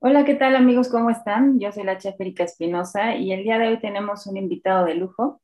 Hola, 0.00 0.24
¿qué 0.24 0.36
tal 0.36 0.54
amigos? 0.54 0.88
¿Cómo 0.88 1.10
están? 1.10 1.58
Yo 1.58 1.72
soy 1.72 1.82
la 1.82 1.98
chef 1.98 2.14
Erika 2.20 2.44
Espinosa 2.44 3.16
y 3.16 3.32
el 3.32 3.42
día 3.42 3.58
de 3.58 3.66
hoy 3.66 3.80
tenemos 3.80 4.28
un 4.28 4.36
invitado 4.36 4.86
de 4.86 4.94
lujo. 4.94 5.42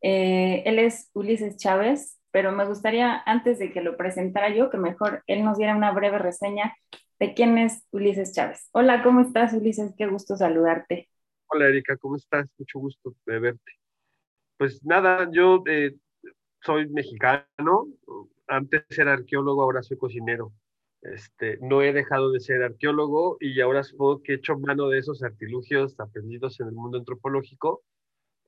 Eh, 0.00 0.62
él 0.64 0.78
es 0.78 1.10
Ulises 1.12 1.58
Chávez, 1.58 2.18
pero 2.30 2.50
me 2.50 2.64
gustaría, 2.64 3.22
antes 3.26 3.58
de 3.58 3.70
que 3.70 3.82
lo 3.82 3.98
presentara 3.98 4.48
yo, 4.54 4.70
que 4.70 4.78
mejor 4.78 5.22
él 5.26 5.44
nos 5.44 5.58
diera 5.58 5.76
una 5.76 5.92
breve 5.92 6.18
reseña 6.18 6.74
de 7.18 7.34
quién 7.34 7.58
es 7.58 7.86
Ulises 7.90 8.32
Chávez. 8.32 8.70
Hola, 8.72 9.02
¿cómo 9.02 9.20
estás 9.20 9.52
Ulises? 9.52 9.92
Qué 9.98 10.06
gusto 10.06 10.34
saludarte. 10.34 11.10
Hola 11.48 11.68
Erika, 11.68 11.98
¿cómo 11.98 12.16
estás? 12.16 12.48
Mucho 12.56 12.78
gusto 12.78 13.14
de 13.26 13.38
verte. 13.38 13.72
Pues 14.56 14.82
nada, 14.82 15.28
yo 15.30 15.62
eh, 15.66 15.94
soy 16.62 16.88
mexicano, 16.88 17.88
antes 18.46 18.82
era 18.96 19.12
arqueólogo, 19.12 19.62
ahora 19.62 19.82
soy 19.82 19.98
cocinero. 19.98 20.54
Este, 21.02 21.58
no 21.62 21.80
he 21.82 21.92
dejado 21.92 22.30
de 22.30 22.40
ser 22.40 22.62
arqueólogo 22.62 23.38
y 23.40 23.60
ahora 23.60 23.82
supongo 23.82 24.22
que 24.22 24.32
he 24.32 24.36
hecho 24.36 24.58
mano 24.58 24.88
de 24.88 24.98
esos 24.98 25.22
artilugios 25.22 25.98
aprendidos 25.98 26.60
en 26.60 26.68
el 26.68 26.74
mundo 26.74 26.98
antropológico 26.98 27.82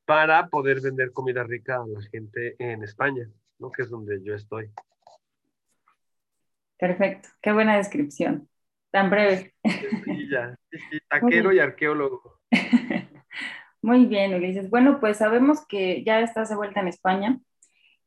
para 0.05 0.49
poder 0.49 0.81
vender 0.83 1.13
comida 1.13 1.45
rica 1.45 1.77
a 1.77 1.87
la 1.87 2.03
gente 2.11 2.57
en 2.59 2.83
España, 2.83 3.27
¿no? 3.59 3.71
que 3.71 3.83
es 3.83 3.91
donde 3.91 4.23
yo 4.23 4.35
estoy. 4.35 4.71
Perfecto, 6.79 7.31
qué 7.41 7.53
buena 7.53 7.77
descripción, 7.77 8.49
tan 8.91 9.09
breve. 9.09 9.55
Sí, 9.65 10.29
ya, 10.31 10.55
sí, 10.71 10.99
taquero 11.09 11.53
y 11.53 11.59
arqueólogo. 11.59 12.41
Muy 13.83 14.07
bien, 14.07 14.35
Ulises. 14.35 14.69
Bueno, 14.69 15.01
pues 15.01 15.17
sabemos 15.17 15.67
que 15.67 16.05
ya 16.05 16.21
estás 16.21 16.51
de 16.51 16.57
vuelta 16.57 16.81
en 16.81 16.89
España 16.89 17.41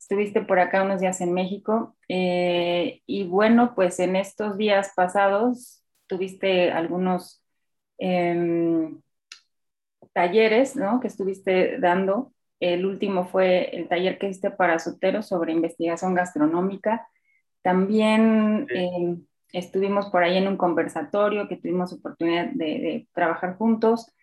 estuviste 0.05 0.43
por 0.43 0.59
acá 0.59 0.83
unos 0.83 1.01
días 1.01 1.19
en 1.21 1.33
México 1.33 1.95
eh, 2.07 3.01
y 3.07 3.23
bueno, 3.23 3.73
pues 3.73 3.99
en 3.99 4.15
estos 4.15 4.55
días 4.55 4.91
pasados 4.95 5.83
tuviste 6.05 6.71
algunos 6.71 7.41
em, 7.97 9.01
talleres, 10.13 10.75
¿no? 10.75 10.99
Que 10.99 11.07
estuviste 11.07 11.79
dando. 11.79 12.31
El 12.59 12.85
último 12.85 13.25
fue 13.25 13.75
el 13.75 13.87
taller 13.87 14.19
que 14.19 14.27
hiciste 14.27 14.51
para 14.51 14.77
solteros 14.77 15.27
sobre 15.27 15.53
investigación 15.53 16.13
gastronómica. 16.13 17.07
También 17.63 18.67
em, 18.69 19.25
estuvimos 19.53 20.11
por 20.11 20.21
ahí 20.21 20.37
en 20.37 20.47
un 20.47 20.55
conversatorio 20.55 21.47
que 21.47 21.57
tuvimos 21.57 21.91
oportunidad 21.93 22.51
de, 22.53 23.07
trabajar 23.11 23.57
juntos. 23.57 24.13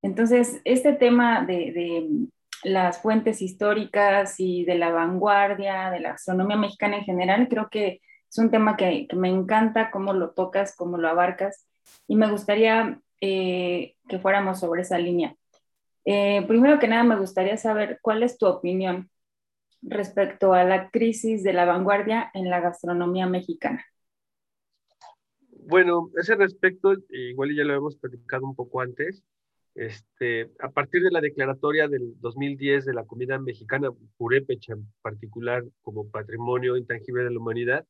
Entonces, 0.00 0.60
este 0.64 0.92
tema 0.92 1.44
de 1.44 2.28
las 2.64 3.00
fuentes 3.00 3.42
históricas 3.42 4.40
y 4.40 4.64
de 4.64 4.76
la 4.76 4.90
vanguardia, 4.90 5.90
de 5.90 6.00
la 6.00 6.10
gastronomía 6.10 6.56
mexicana 6.56 6.98
en 6.98 7.04
general, 7.04 7.48
creo 7.48 7.68
que 7.70 8.00
es 8.28 8.38
un 8.38 8.50
tema 8.50 8.76
que, 8.76 9.06
me 9.14 9.28
encanta 9.28 9.90
cómo 9.90 10.12
lo 10.12 10.30
tocas, 10.30 10.74
cómo 10.76 10.98
lo 10.98 11.08
abarcas 11.08 11.68
y 12.08 12.16
me 12.16 12.30
gustaría 12.30 13.00
eh, 13.20 13.94
que 14.08 14.18
fuéramos 14.18 14.60
sobre 14.60 14.82
esa 14.82 14.98
línea. 14.98 15.36
Eh, 16.04 16.44
primero 16.46 16.78
que 16.78 16.88
nada, 16.88 17.04
me 17.04 17.16
gustaría 17.16 17.56
saber 17.56 17.98
cuál 18.02 18.22
es 18.22 18.36
tu 18.36 18.46
opinión 18.46 19.10
respecto 19.82 20.52
a 20.52 20.64
la 20.64 20.90
crisis 20.90 21.42
de 21.42 21.52
la 21.52 21.64
vanguardia 21.64 22.30
en 22.34 22.50
la 22.50 22.60
gastronomía 22.60 23.26
mexicana. 23.26 23.84
Bueno, 25.66 26.10
ese 26.18 26.34
respecto, 26.34 26.94
igual 27.08 27.54
ya 27.54 27.64
lo 27.64 27.74
hemos 27.74 27.96
platicado 27.96 28.44
un 28.44 28.54
poco 28.54 28.80
antes, 28.80 29.22
este, 29.74 30.52
a 30.60 30.70
partir 30.70 31.02
de 31.02 31.10
la 31.10 31.20
declaratoria 31.20 31.88
del 31.88 32.14
2010 32.20 32.84
de 32.84 32.94
la 32.94 33.04
comida 33.04 33.38
mexicana, 33.38 33.90
purépecha 34.16 34.74
en 34.74 34.86
particular, 35.02 35.64
como 35.82 36.08
patrimonio 36.10 36.76
intangible 36.76 37.24
de 37.24 37.30
la 37.30 37.40
humanidad, 37.40 37.84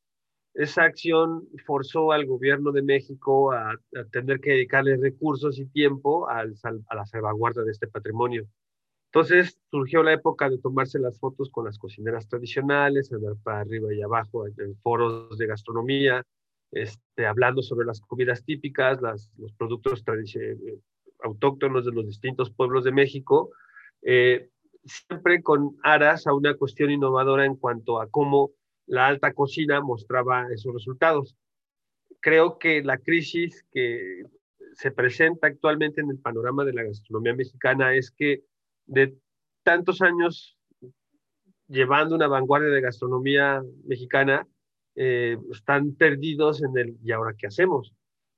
esa 0.55 0.85
acción 0.85 1.49
forzó 1.67 2.13
al 2.13 2.27
gobierno 2.27 2.71
de 2.71 2.83
México 2.83 3.53
a, 3.53 3.75
tener 4.13 4.41
que 4.41 4.53
dedicarle 4.53 4.97
recursos 4.97 5.59
y 5.59 5.67
tiempo 5.67 6.29
a 6.29 6.45
la 6.45 7.07
salvaguarda 7.07 7.65
de 7.65 7.73
este 7.73 7.89
patrimonio. 7.89 8.47
Entonces 9.13 9.59
surgió 9.71 10.03
la 10.03 10.13
época 10.13 10.49
de 10.49 10.59
tomarse 10.59 10.99
las 10.99 11.19
fotos 11.19 11.51
con 11.51 11.65
las 11.65 11.79
cocineras 11.79 12.29
tradicionales, 12.29 13.13
andar 13.13 13.37
para 13.43 13.61
arriba 13.61 13.93
y 13.93 14.03
abajo 14.03 14.47
en 14.47 14.77
foros 14.77 15.37
de 15.39 15.47
gastronomía, 15.47 16.25
este, 16.73 17.27
hablando 17.27 17.63
sobre 17.63 17.87
las 17.87 18.01
comidas 18.01 18.45
típicas, 18.45 19.01
las, 19.03 19.31
los 19.37 19.53
productos 19.53 20.05
tradicionales 20.05 20.81
autóctonos 21.25 21.85
de 21.85 21.93
los 21.93 22.07
distintos 22.07 22.51
pueblos 22.53 22.85
de 22.85 22.93
México, 22.93 23.51
eh, 24.03 24.51
siempre 24.85 25.43
con 25.43 25.77
aras 25.83 26.27
a 26.27 26.35
una 26.35 26.55
cuestión 26.55 26.91
innovadora 26.91 27.47
en 27.47 27.57
cuanto 27.57 28.01
a 28.01 28.09
cómo 28.09 28.51
la 28.87 29.07
alta 29.07 29.33
cocina 29.33 29.81
mostraba 29.81 30.47
esos 30.53 30.75
resultados. 30.75 31.37
Creo 32.21 32.59
que 32.59 32.83
la 32.83 32.99
crisis 32.99 33.65
que 33.73 34.25
se 34.75 34.91
presenta 34.91 35.47
actualmente 35.47 36.01
en 36.01 36.11
el 36.11 36.19
panorama 36.19 36.65
de 36.65 36.75
la 36.75 36.83
gastronomía 36.83 37.35
mexicana 37.35 37.95
es 37.95 38.11
que 38.11 38.45
de 38.87 39.17
tantos 39.63 40.03
años 40.03 40.59
llevando 41.69 42.15
una 42.15 42.29
vanguardia 42.29 42.69
de 42.69 42.81
gastronomía 42.81 43.63
mexicana, 43.85 44.47
eh, 44.97 45.39
están 45.51 45.95
perdidos 45.95 46.63
en 46.63 46.77
el 46.77 46.97
¿y 47.03 47.13
ahora 47.13 47.35
qué 47.37 47.47
hacemos? 47.47 47.93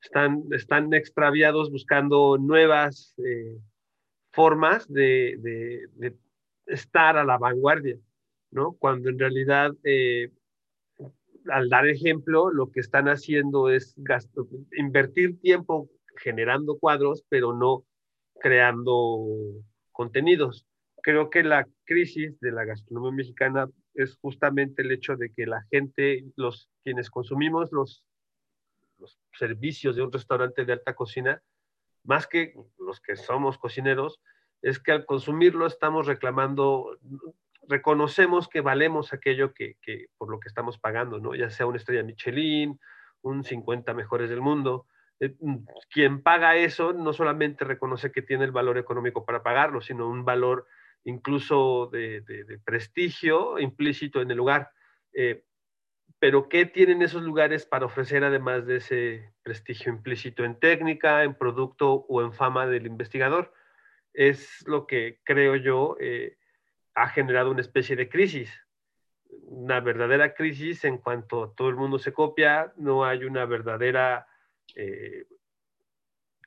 Están, 0.06 0.44
están 0.53 0.94
extraviados 0.94 1.71
buscando 1.71 2.39
nuevas 2.39 3.15
eh, 3.19 3.59
formas 4.33 4.87
de, 4.89 5.37
de, 5.97 6.15
estar 6.67 7.17
a 7.17 7.25
la 7.25 7.39
vanguardia, 7.39 7.97
¿no? 8.50 8.72
Cuando 8.78 9.09
en 9.09 9.19
realidad, 9.19 9.72
eh, 9.84 10.31
al 11.49 11.69
dar 11.69 11.87
ejemplo, 11.87 12.50
lo 12.50 12.71
que 12.71 12.81
están 12.81 13.09
haciendo 13.09 13.69
es 13.71 13.95
gasto, 13.97 14.49
invertir 14.77 15.41
tiempo 15.41 15.89
generando 16.16 16.78
cuadros, 16.78 17.25
pero 17.28 17.53
no 17.53 17.84
creando 18.41 19.62
contenidos. 19.93 20.66
Creo 21.03 21.31
que 21.31 21.45
la 21.45 21.66
crisis 21.84 22.39
de 22.41 22.50
la 22.53 22.65
gastronomía 22.65 23.12
mexicana 23.12 23.69
es 23.95 24.16
justamente 24.16 24.83
el 24.83 24.91
hecho 24.91 25.16
de 25.16 25.31
que 25.31 25.47
la 25.47 25.65
gente, 25.71 26.25
los 26.37 26.69
quienes 26.83 27.11
consumimos 27.11 27.71
los 27.71 28.05
los 28.99 29.19
servicios 29.33 29.97
de 29.97 30.03
un 30.03 30.12
restaurante 30.12 30.65
de 30.65 30.73
alta 30.73 30.95
cocina, 30.95 31.43
más 32.05 32.27
que 32.27 32.55
los 32.79 33.01
que 33.01 33.17
somos 33.17 33.59
cocineros, 33.59 34.21
es 34.62 34.79
que 34.79 34.93
al 34.93 35.05
consumirlo 35.05 35.67
estamos 35.67 36.07
reclamando, 36.07 36.99
reconocemos 37.69 38.49
que 38.49 38.61
valemos 38.61 39.12
aquello 39.12 39.53
que, 39.53 39.77
que, 39.83 40.07
por 40.17 40.31
lo 40.31 40.41
que 40.41 40.49
estamos 40.49 40.79
pagando, 40.79 41.19
¿no? 41.19 41.34
Ya 41.34 41.51
sea 41.51 41.67
una 41.67 41.77
estrella 41.77 42.03
Michelin, 42.03 42.79
un 43.23 43.45
50 43.45 43.93
mejores 43.95 44.31
del 44.31 44.41
mundo. 44.41 44.87
Eh, 45.21 45.34
quien 45.91 46.23
paga 46.23 46.57
eso 46.57 46.93
no 46.93 47.13
solamente 47.13 47.65
reconoce 47.65 48.13
que 48.13 48.23
tiene 48.23 48.45
el 48.45 48.53
valor 48.53 48.78
económico 48.78 49.25
para 49.25 49.43
pagarlo, 49.43 49.81
sino 49.81 50.09
un 50.09 50.25
valor 50.25 50.67
incluso 51.05 51.89
de, 51.93 52.21
de, 52.23 52.59
prestigio 52.65 53.59
implícito 53.59 54.21
en 54.21 54.31
el 54.31 54.37
lugar. 54.37 54.71
Eh, 55.13 55.45
pero 56.27 56.49
¿qué 56.49 56.67
tienen 56.67 57.03
esos 57.03 57.23
lugares 57.23 57.67
para 57.67 57.87
ofrecer 57.87 58.25
además 58.25 58.67
de 58.67 58.79
ese 58.79 59.33
prestigio 59.45 59.93
implícito 59.93 60.45
en 60.45 60.59
técnica, 60.59 61.23
en 61.23 61.35
producto 61.35 62.05
o 62.09 62.21
en 62.21 62.33
fama 62.33 62.67
del 62.67 62.85
investigador? 62.85 63.53
Es 64.13 64.67
lo 64.67 64.89
que 64.89 65.21
creo 65.23 65.55
yo 65.55 65.97
eh, 66.01 66.37
ha 66.97 67.11
generado 67.11 67.53
una 67.53 67.61
especie 67.61 67.95
de 67.95 68.09
crisis, 68.09 68.53
una 69.45 69.79
verdadera 69.79 70.35
crisis 70.35 70.85
en 70.85 70.99
cuanto 70.99 71.51
todo 71.51 71.69
el 71.69 71.77
mundo 71.77 71.97
se 72.01 72.13
copia, 72.13 72.73
no 72.77 73.05
hay 73.05 73.25
una 73.25 73.45
verdadera 73.45 74.27
eh, 74.75 75.29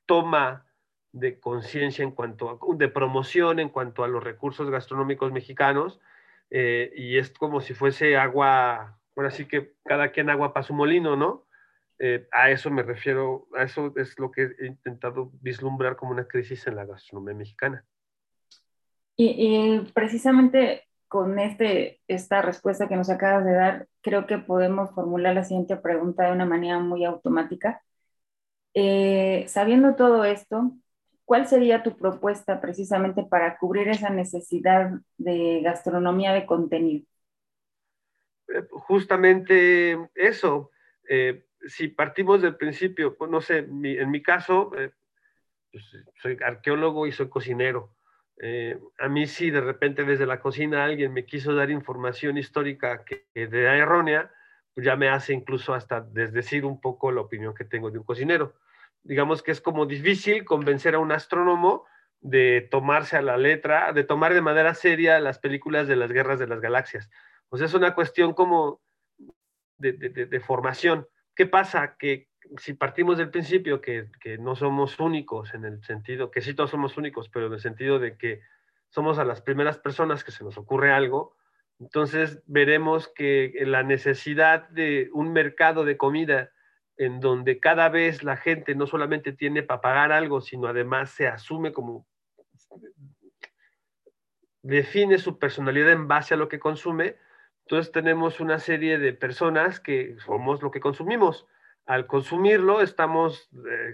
toma 0.05 0.65
de 1.13 1.39
conciencia 1.39 2.03
en 2.03 2.11
cuanto 2.11 2.49
a, 2.49 2.75
de 2.75 2.89
promoción 2.89 3.59
en 3.59 3.69
cuanto 3.69 4.03
a 4.03 4.09
los 4.09 4.21
recursos 4.21 4.69
gastronómicos 4.69 5.31
mexicanos, 5.31 6.01
eh, 6.49 6.91
y 6.97 7.17
es 7.17 7.29
como 7.29 7.61
si 7.61 7.73
fuese 7.73 8.17
agua 8.17 8.98
ahora 9.19 9.31
sí 9.31 9.45
que 9.45 9.73
cada 9.83 10.11
quien 10.11 10.29
agua 10.29 10.53
para 10.53 10.65
su 10.65 10.73
molino, 10.73 11.17
¿no? 11.17 11.45
Eh, 11.99 12.27
a 12.31 12.49
eso 12.51 12.71
me 12.71 12.83
refiero, 12.83 13.49
a 13.53 13.63
eso 13.63 13.91
es 13.97 14.17
lo 14.17 14.31
que 14.31 14.49
he 14.57 14.67
intentado 14.67 15.31
vislumbrar 15.41 15.97
como 15.97 16.11
una 16.11 16.25
crisis 16.25 16.65
en 16.67 16.77
la 16.77 16.85
gastronomía 16.85 17.35
mexicana. 17.35 17.83
Y, 19.17 19.81
precisamente 19.93 20.87
con 21.09 21.37
este, 21.37 21.99
esta 22.07 22.41
respuesta 22.41 22.87
que 22.87 22.95
nos 22.95 23.09
acabas 23.09 23.43
de 23.43 23.51
dar, 23.51 23.87
creo 24.01 24.25
que 24.25 24.37
podemos 24.37 24.91
formular 24.91 25.35
la 25.35 25.43
siguiente 25.43 25.75
pregunta 25.75 26.23
de 26.23 26.31
una 26.31 26.45
manera 26.45 26.79
muy 26.79 27.03
automática. 27.03 27.81
Eh, 28.73 29.43
sabiendo 29.49 29.95
todo 29.95 30.23
esto, 30.23 30.71
¿cuál 31.25 31.47
sería 31.47 31.83
tu 31.83 31.97
propuesta 31.97 32.61
precisamente 32.61 33.23
para 33.23 33.57
cubrir 33.57 33.89
esa 33.89 34.09
necesidad 34.09 34.91
de 35.17 35.59
gastronomía 35.61 36.31
de 36.31 36.45
contenido? 36.45 37.05
Eh, 38.53 38.63
justamente 38.71 40.09
eso. 40.15 40.71
Eh, 41.07 41.45
si 41.67 41.89
partimos 41.89 42.41
del 42.41 42.55
principio, 42.55 43.17
pues, 43.17 43.29
no 43.29 43.41
sé, 43.41 43.59
en 43.59 44.11
mi 44.11 44.21
caso, 44.21 44.71
eh, 44.77 44.91
pues, 45.71 45.83
soy 46.21 46.37
arqueólogo 46.43 47.07
y 47.07 47.11
soy 47.11 47.29
cocinero. 47.29 47.95
a 48.99 49.09
mí 49.09 49.27
sí, 49.27 49.51
de 49.51 49.59
repente 49.59 50.05
desde 50.05 50.25
la 50.25 50.39
cocina 50.39 50.85
alguien 50.85 51.11
me 51.11 51.25
quiso 51.25 51.53
dar 51.53 51.69
información 51.69 52.37
histórica 52.37 53.03
que, 53.03 53.25
que 53.33 53.43
era 53.43 53.75
errónea, 53.75 54.31
pues 54.73 54.85
ya 54.85 54.95
me 54.95 55.09
hace 55.09 55.33
incluso 55.33 55.73
hasta 55.73 55.99
desdecir 55.99 56.63
un 56.63 56.79
poco 56.79 57.11
la 57.11 57.19
opinión 57.19 57.53
que 57.53 57.65
tengo 57.65 57.91
de 57.91 57.97
un 57.97 58.05
cocinero. 58.05 58.55
digamos 59.03 59.43
que 59.43 59.51
es 59.51 59.59
como 59.61 59.85
difícil 59.85 60.45
convencer 60.45 60.95
a 60.95 60.99
un 60.99 61.11
astrónomo 61.11 61.85
de 62.21 62.67
tomarse 62.71 63.17
a 63.17 63.21
la 63.21 63.37
letra, 63.37 63.91
de 63.93 64.03
tomar 64.03 64.33
de 64.33 64.41
manera 64.41 64.73
seria 64.73 65.19
las 65.19 65.39
películas 65.39 65.87
de 65.87 65.95
las 65.95 66.11
guerras 66.11 66.39
de 66.39 66.47
las 66.47 66.61
galaxias. 66.61 67.09
Sea, 67.53 67.65
es 67.65 67.73
una 67.73 67.95
cuestión 67.95 68.33
como 68.33 68.81
de, 69.77 70.39
formación. 70.45 71.07
¿Qué 71.35 71.45
pasa? 71.45 71.95
Que 71.97 72.27
si 72.57 72.73
partimos 72.73 73.17
del 73.17 73.31
principio 73.31 73.81
que, 73.81 74.09
que, 74.21 74.37
no 74.37 74.55
somos 74.55 74.99
únicos 74.99 75.53
en 75.53 75.65
el 75.65 75.83
sentido, 75.83 76.31
que 76.31 76.41
sí 76.41 76.53
todos 76.53 76.71
somos 76.71 76.97
únicos, 76.97 77.29
pero 77.29 77.47
en 77.47 77.53
el 77.53 77.59
sentido 77.59 77.99
de 77.99 78.17
que 78.17 78.41
somos 78.89 79.19
a 79.19 79.25
las 79.25 79.41
primeras 79.41 79.77
personas 79.77 80.23
que 80.23 80.31
se 80.31 80.43
nos 80.43 80.57
ocurre 80.57 80.91
algo, 80.91 81.35
entonces 81.79 82.43
veremos 82.45 83.07
que 83.07 83.53
la 83.65 83.83
necesidad 83.83 84.67
de 84.69 85.09
un 85.13 85.31
mercado 85.31 85.85
de 85.85 85.97
comida 85.97 86.51
en 86.97 87.21
donde 87.21 87.59
cada 87.61 87.87
vez 87.87 88.23
la 88.23 88.35
gente 88.35 88.75
no 88.75 88.85
solamente 88.85 89.31
tiene 89.31 89.63
para 89.63 89.79
pagar 89.79 90.11
algo, 90.11 90.41
sino 90.41 90.67
además 90.67 91.11
se 91.11 91.27
asume 91.27 91.71
como 91.71 92.05
define 94.61 95.17
su 95.17 95.39
personalidad 95.39 95.93
en 95.93 96.09
base 96.09 96.33
a 96.33 96.37
lo 96.37 96.49
que 96.49 96.59
consume, 96.59 97.15
entonces 97.69 97.91
tenemos 97.91 98.39
una 98.39 98.57
serie 98.57 98.97
de 98.97 99.13
personas 99.13 99.79
que 99.79 100.15
somos 100.25 100.63
lo 100.63 100.71
que 100.71 100.79
consumimos. 100.79 101.45
Al 101.85 102.07
consumirlo 102.07 102.81
estamos 102.81 103.47
eh, 103.53 103.93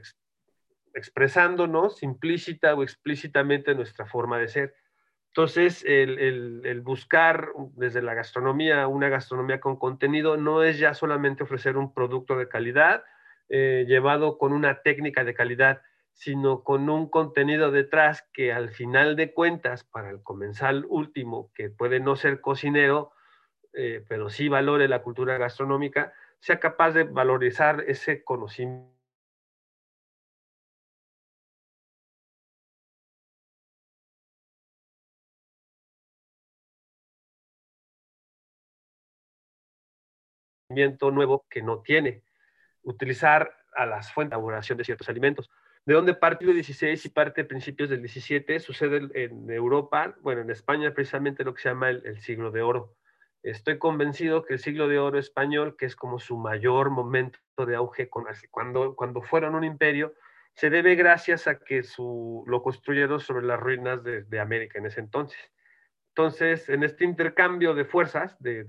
expresándonos 0.94 2.02
implícita 2.02 2.74
o 2.74 2.84
explícitamente 2.84 3.76
nuestra 3.76 4.06
forma 4.06 4.40
de 4.40 4.48
ser. 4.48 4.76
Entonces, 5.28 5.84
el, 5.86 6.82
buscar 6.86 7.50
desde 7.76 8.02
la 8.02 8.14
gastronomía 8.14 8.88
una 8.88 9.10
gastronomía 9.10 9.60
con 9.60 9.76
contenido 9.76 10.38
no 10.38 10.64
es 10.64 10.80
ya 10.80 10.94
solamente 10.94 11.44
ofrecer 11.44 11.76
un 11.76 11.94
producto 11.94 12.38
de 12.38 12.48
calidad 12.48 13.04
eh, 13.50 13.84
llevado 13.90 14.38
con 14.38 14.54
una 14.54 14.84
técnica 14.84 15.26
de 15.26 15.34
calidad, 15.34 15.82
sino 16.14 16.64
con 16.64 16.90
un 16.90 17.10
contenido 17.10 17.72
detrás 17.72 18.26
que 18.32 18.54
al 18.54 18.70
final 18.70 19.18
de 19.18 19.34
cuentas, 19.34 19.84
para 19.84 20.12
el 20.12 20.24
comensal 20.24 20.86
último, 20.88 21.52
que 21.54 21.70
puede 21.70 22.00
no 22.00 22.16
ser 22.16 22.40
cocinero, 22.40 23.12
eh, 23.76 24.04
pero 24.08 24.30
sí 24.30 24.48
valore 24.50 24.88
la 24.88 25.02
cultura 25.02 25.38
gastronómica, 25.38 26.14
sea 26.40 26.60
capaz 26.60 26.92
de 26.92 27.04
valorizar 27.04 27.84
ese 27.88 28.24
conocimiento 28.24 28.96
nuevo 41.12 41.46
que 41.50 41.62
no 41.62 41.82
tiene. 41.82 42.24
Utilizar 42.84 43.52
a 43.74 43.86
las 43.86 44.12
fuentes 44.12 44.32
de 44.32 44.36
elaboración 44.38 44.78
de 44.78 44.84
ciertos 44.84 45.10
alimentos. 45.10 45.50
De 45.86 45.94
dónde 45.94 46.16
parte 46.16 46.46
el 46.46 46.54
16 46.54 47.06
y 47.06 47.10
parte 47.10 47.42
de 47.42 47.48
principios 47.48 47.90
del 47.90 48.00
17, 48.02 48.60
sucede 48.60 49.08
en 49.14 49.50
Europa, 49.52 50.16
bueno, 50.22 50.42
en 50.42 50.50
España 50.50 50.92
precisamente 50.94 51.44
lo 51.44 51.54
que 51.54 51.62
se 51.62 51.70
llama 51.70 51.90
el, 51.90 52.20
siglo 52.22 52.50
de 52.50 52.64
oro. 52.64 52.96
Estoy 53.46 53.78
convencido 53.78 54.44
que 54.44 54.54
el 54.54 54.60
siglo 54.60 54.88
de 54.88 54.98
oro 54.98 55.20
español, 55.20 55.76
que 55.78 55.86
es 55.86 55.96
como 55.96 56.20
su 56.20 56.38
mayor 56.38 56.90
momento 56.90 57.40
de 57.66 57.76
auge, 57.76 58.10
cuando, 58.10 59.22
fueron 59.22 59.54
un 59.54 59.64
imperio, 59.64 60.14
se 60.56 60.70
debe 60.70 60.96
gracias 60.96 61.48
a 61.48 61.60
que 61.60 61.84
lo 61.98 62.64
construyeron 62.64 63.20
sobre 63.20 63.46
las 63.46 63.60
ruinas 63.60 64.04
de 64.04 64.40
América 64.40 64.80
en 64.80 64.88
ese 64.88 65.00
entonces. 65.00 65.52
Entonces, 66.18 66.70
en 66.70 66.84
este 66.84 67.04
intercambio 67.04 67.76
de 67.76 67.84
fuerzas, 67.84 68.38
de, 68.40 68.66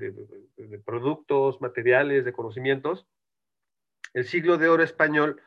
productos, 0.85 1.61
materiales, 1.61 2.25
de 2.25 2.33
conocimientos, 2.33 3.07
el 4.15 4.25
siglo 4.25 4.59
de 4.59 4.69
oro 4.69 4.83
español 4.83 5.41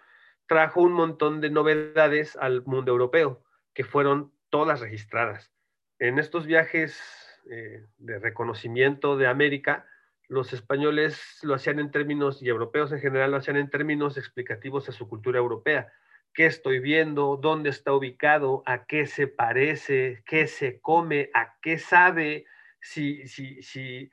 trajo 0.47 0.81
un 0.81 0.93
montón 0.93 1.41
de 1.41 1.49
novedades 1.49 2.37
al 2.37 2.63
mundo 2.63 2.93
europeo, 2.93 3.43
que 3.73 3.83
fueron 3.83 4.33
todas 4.49 4.79
registradas. 4.79 5.51
En 5.99 6.19
estos 6.19 6.47
viajes 6.47 7.28
eh, 7.49 7.85
de 7.97 8.19
reconocimiento 8.19 9.17
de 9.17 9.27
América, 9.27 9.85
los 10.27 10.53
españoles 10.53 11.39
lo 11.41 11.55
hacían 11.55 11.79
en 11.79 11.91
términos, 11.91 12.41
y 12.41 12.49
europeos 12.49 12.91
en 12.91 12.99
general 12.99 13.31
lo 13.31 13.37
hacían 13.37 13.57
en 13.57 13.69
términos 13.69 14.17
explicativos 14.17 14.87
a 14.87 14.91
su 14.91 15.07
cultura 15.09 15.39
europea. 15.39 15.91
Qué 16.33 16.45
estoy 16.45 16.79
viendo, 16.79 17.37
dónde 17.37 17.71
está 17.71 17.93
ubicado, 17.93 18.61
a 18.67 18.85
qué 18.85 19.07
se 19.07 19.27
parece, 19.27 20.23
qué 20.27 20.45
se 20.45 20.79
come, 20.79 21.31
a 21.33 21.55
qué 21.61 21.79
sabe, 21.79 22.45
si, 22.79 23.27
si, 23.27 23.61
si, 23.63 24.11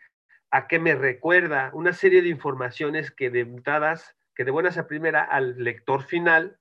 a 0.50 0.67
qué 0.67 0.79
me 0.79 0.94
recuerda, 0.94 1.71
una 1.75 1.93
serie 1.93 2.23
de 2.23 2.29
informaciones 2.29 3.11
que 3.11 3.29
de 3.31 3.47
que 4.35 4.44
de 4.44 4.50
buenas 4.50 4.79
a 4.79 4.87
primera 4.87 5.23
al 5.23 5.62
lector 5.62 6.03
final, 6.03 6.59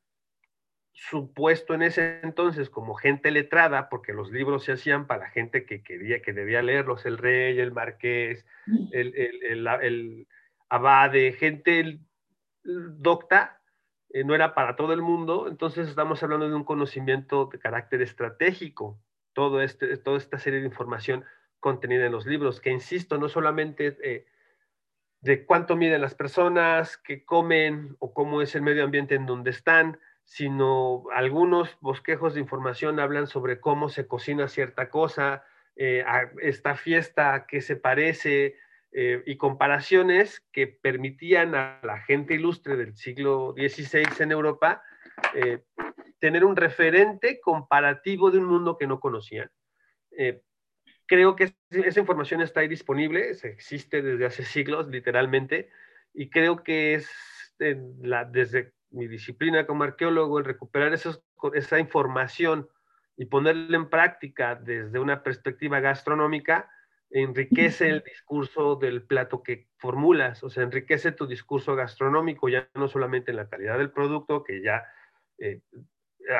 supuesto 0.95 1.73
en 1.73 1.81
ese 1.81 2.21
entonces 2.23 2.69
como 2.69 2.95
gente 2.95 3.29
letrada, 3.29 3.89
porque 3.89 4.13
los 4.13 4.31
libros 4.31 4.63
se 4.63 4.71
hacían 4.71 5.07
para 5.07 5.29
gente 5.29 5.65
que 5.65 5.83
quería, 5.83 6.21
que 6.21 6.31
debía 6.31 6.61
leerlos, 6.61 7.05
el 7.05 7.17
rey, 7.17 7.59
el 7.59 7.73
marqués, 7.73 8.45
el, 8.91 9.13
el, 9.15 9.43
el, 9.43 9.67
el 9.67 10.27
abade, 10.69 11.33
gente 11.33 11.99
docta, 12.63 13.61
eh, 14.09 14.23
no 14.23 14.33
era 14.33 14.55
para 14.55 14.77
todo 14.77 14.93
el 14.93 15.01
mundo, 15.01 15.47
entonces 15.49 15.89
estamos 15.89 16.23
hablando 16.23 16.47
de 16.47 16.55
un 16.55 16.63
conocimiento 16.63 17.49
de 17.51 17.59
carácter 17.59 18.01
estratégico, 18.01 18.97
todo 19.33 19.61
este, 19.61 19.97
toda 19.97 20.17
esta 20.17 20.39
serie 20.39 20.61
de 20.61 20.67
información 20.67 21.25
contenida 21.59 22.05
en 22.05 22.13
los 22.13 22.25
libros, 22.25 22.61
que 22.61 22.71
insisto, 22.71 23.17
no 23.17 23.27
solamente 23.27 23.97
eh, 24.01 24.25
de 25.19 25.45
cuánto 25.45 25.75
miden 25.75 26.01
las 26.01 26.15
personas, 26.15 26.97
qué 26.97 27.25
comen 27.25 27.97
o 27.99 28.13
cómo 28.13 28.41
es 28.41 28.55
el 28.55 28.61
medio 28.61 28.85
ambiente 28.85 29.15
en 29.15 29.25
donde 29.25 29.49
están, 29.49 29.99
sino 30.25 31.03
algunos 31.13 31.77
bosquejos 31.79 32.33
de 32.33 32.41
información 32.41 32.99
hablan 32.99 33.27
sobre 33.27 33.59
cómo 33.59 33.89
se 33.89 34.07
cocina 34.07 34.47
cierta 34.47 34.89
cosa, 34.89 35.43
eh, 35.75 36.03
esta 36.41 36.75
fiesta, 36.75 37.33
a 37.33 37.47
qué 37.47 37.61
se 37.61 37.75
parece, 37.75 38.57
eh, 38.91 39.21
y 39.25 39.37
comparaciones 39.37 40.41
que 40.51 40.67
permitían 40.67 41.53
a 41.53 41.79
la 41.83 41.99
gente 41.99 42.33
ilustre 42.33 42.75
del 42.75 42.95
siglo 42.95 43.53
XVI 43.55 44.05
en 44.19 44.31
Europa 44.31 44.81
eh, 45.33 45.63
tener 46.19 46.45
un 46.45 46.55
referente 46.55 47.39
comparativo 47.41 48.31
de 48.31 48.39
un 48.39 48.45
mundo 48.45 48.77
que 48.77 48.87
no 48.87 48.99
conocían. 48.99 49.49
Creo 51.07 51.35
que 51.35 51.53
esa 51.69 51.99
información 51.99 52.41
está 52.41 52.61
ahí 52.61 52.67
disponible, 52.67 53.29
existe 53.43 54.01
desde 54.01 54.25
hace 54.25 54.43
siglos, 54.43 54.87
literalmente, 54.87 55.69
y 56.13 56.29
creo 56.29 56.63
que 56.63 56.95
es 56.95 57.11
la, 57.59 58.23
desde 58.23 58.71
mi 58.95 59.07
disciplina 59.07 59.67
como 59.67 59.83
arqueólogo 59.83 60.39
el 60.39 60.45
recuperar 60.45 60.93
esa 60.93 61.79
información 61.79 62.69
y 63.17 63.25
ponerla 63.25 63.77
en 63.77 63.89
práctica 63.89 64.55
desde 64.55 64.99
una 64.99 65.23
perspectiva 65.23 65.79
gastronómica, 65.79 66.69
enriquece 67.09 67.89
el 67.89 68.03
discurso 68.03 68.75
del 68.75 69.03
plato 69.03 69.43
que 69.43 69.67
formulas, 69.77 70.43
o 70.43 70.49
sea, 70.49 70.63
enriquece 70.63 71.11
tu 71.11 71.27
discurso 71.27 71.75
gastronómico, 71.75 72.49
ya 72.49 72.67
no 72.73 72.87
solamente 72.87 73.31
en 73.31 73.37
la 73.37 73.47
calidad 73.47 73.77
del 73.77 73.91
producto, 73.91 74.43
que 74.43 74.61
ya 74.61 74.83
eh, 75.37 75.61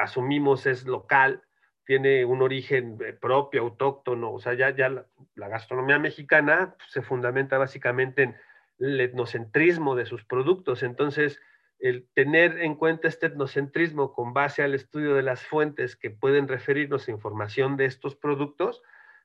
asumimos 0.02 0.66
es 0.66 0.86
local, 0.86 1.44
tiene 1.86 2.26
un 2.26 2.42
origen 2.42 2.98
eh, 3.06 3.14
propio, 3.14 3.62
autóctono, 3.62 4.34
o 4.34 4.40
sea, 4.40 4.54
ya, 4.54 4.76
ya 4.76 4.90
la, 4.90 5.48
gastronomía 5.48 6.00
mexicana 6.00 6.76
se 6.90 7.02
fundamenta 7.02 7.58
básicamente 7.58 8.24
en 8.24 8.36
el 8.80 9.00
etnocentrismo 9.00 9.96
de 9.96 10.06
sus 10.06 10.26
productos, 10.26 10.84
entonces 10.84 11.40
el 11.80 12.08
tener 12.14 12.60
en 12.60 12.76
cuenta 12.76 13.08
este 13.08 13.28
etnocentrismo 13.28 14.14
con 14.14 14.34
base 14.34 14.64
al 14.64 14.74
estudio 14.74 15.14
de 15.16 15.24
las 15.24 15.46
fuentes 15.46 15.96
que 15.96 16.10
pueden 16.10 16.48
referirnos 16.48 17.08
a 17.08 17.12
información 17.12 17.78
de 17.78 17.86
estos 17.86 18.16
productos, 18.16 18.82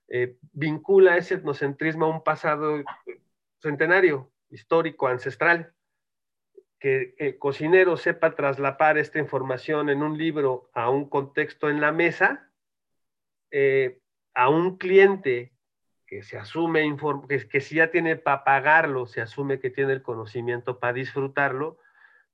eh, 0.08 0.36
vincula 0.52 1.16
ese 1.16 1.34
etnocentrismo 1.34 2.06
a 2.06 2.10
un 2.10 2.24
pasado 2.24 2.82
centenario, 3.60 4.30
histórico, 4.50 5.06
ancestral. 5.06 5.72
Que 6.80 7.14
el 7.18 7.38
cocinero 7.38 7.96
sepa 7.96 8.34
traslapar 8.34 8.98
esta 8.98 9.18
información 9.18 9.90
en 9.90 10.02
un 10.02 10.16
libro 10.16 10.70
a 10.72 10.90
un 10.90 11.08
contexto 11.08 11.68
en 11.68 11.80
la 11.80 11.92
mesa, 11.92 12.50
eh, 13.50 14.00
a 14.34 14.48
un 14.48 14.78
cliente 14.78 15.52
que 16.06 16.22
se 16.22 16.38
asume, 16.38 16.96
que, 17.28 17.48
que 17.48 17.60
si 17.60 17.76
ya 17.76 17.90
tiene 17.90 18.16
para 18.16 18.42
pagarlo, 18.42 19.06
se 19.06 19.20
asume 19.20 19.60
que 19.60 19.70
tiene 19.70 19.92
el 19.92 20.02
conocimiento 20.02 20.80
para 20.80 20.94
disfrutarlo, 20.94 21.78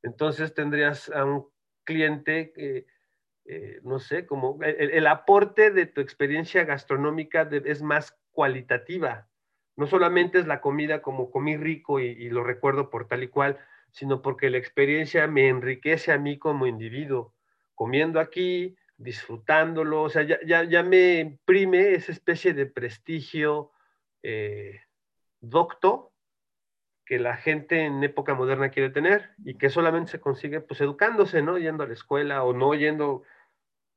entonces 0.07 0.55
tendrías 0.55 1.11
a 1.11 1.25
un 1.25 1.49
cliente 1.85 2.53
que 2.53 2.87
eh, 3.49 3.81
no 3.85 4.01
sé, 4.01 4.27
como 4.27 4.59
el, 4.63 5.07
aporte 5.07 5.71
de 5.71 5.87
tu 5.87 6.01
experiencia 6.01 6.65
gastronómica 6.65 7.49
es 7.65 7.81
más 7.81 8.19
cualitativa. 8.33 9.29
No 9.77 9.87
solamente 9.87 10.41
es 10.41 10.49
la 10.49 10.61
comida 10.61 11.01
como 11.01 11.31
comí 11.31 11.57
rico 11.57 12.01
y, 12.01 12.29
lo 12.31 12.43
recuerdo 12.43 12.91
por 12.91 13.07
tal 13.07 13.23
y 13.23 13.29
cual, 13.29 13.59
sino 13.93 14.21
porque 14.21 14.51
la 14.51 14.59
experiencia 14.59 15.29
me 15.29 15.49
enriquece 15.49 16.11
a 16.11 16.19
mí 16.19 16.39
como 16.39 16.67
individuo. 16.67 17.35
Comiendo 17.77 18.19
aquí, 18.19 18.77
disfrutándolo, 18.97 20.03
o 20.03 20.09
sea, 20.09 20.23
ya, 20.23 20.83
me 20.83 21.21
imprime 21.21 21.95
esa 21.95 22.11
especie 22.11 22.53
de 22.53 22.67
prestigio 22.67 23.71
eh, 24.25 24.81
docto 25.41 26.13
que 27.07 27.21
la 27.21 27.37
gente 27.37 27.85
en 27.85 28.03
época 28.03 28.35
moderna 28.35 28.71
quiere 28.71 28.91
tener 28.91 29.31
y 29.45 29.57
que 29.57 29.71
solamente 29.71 30.11
se 30.11 30.21
consigue 30.21 30.61
pues 30.61 30.81
educándose, 30.81 31.41
¿no? 31.41 31.57
Yendo 31.57 31.85
a 31.85 31.87
la 31.87 31.93
escuela 31.93 32.43
o 32.43 32.53
no 32.53 32.75
yendo, 32.75 33.23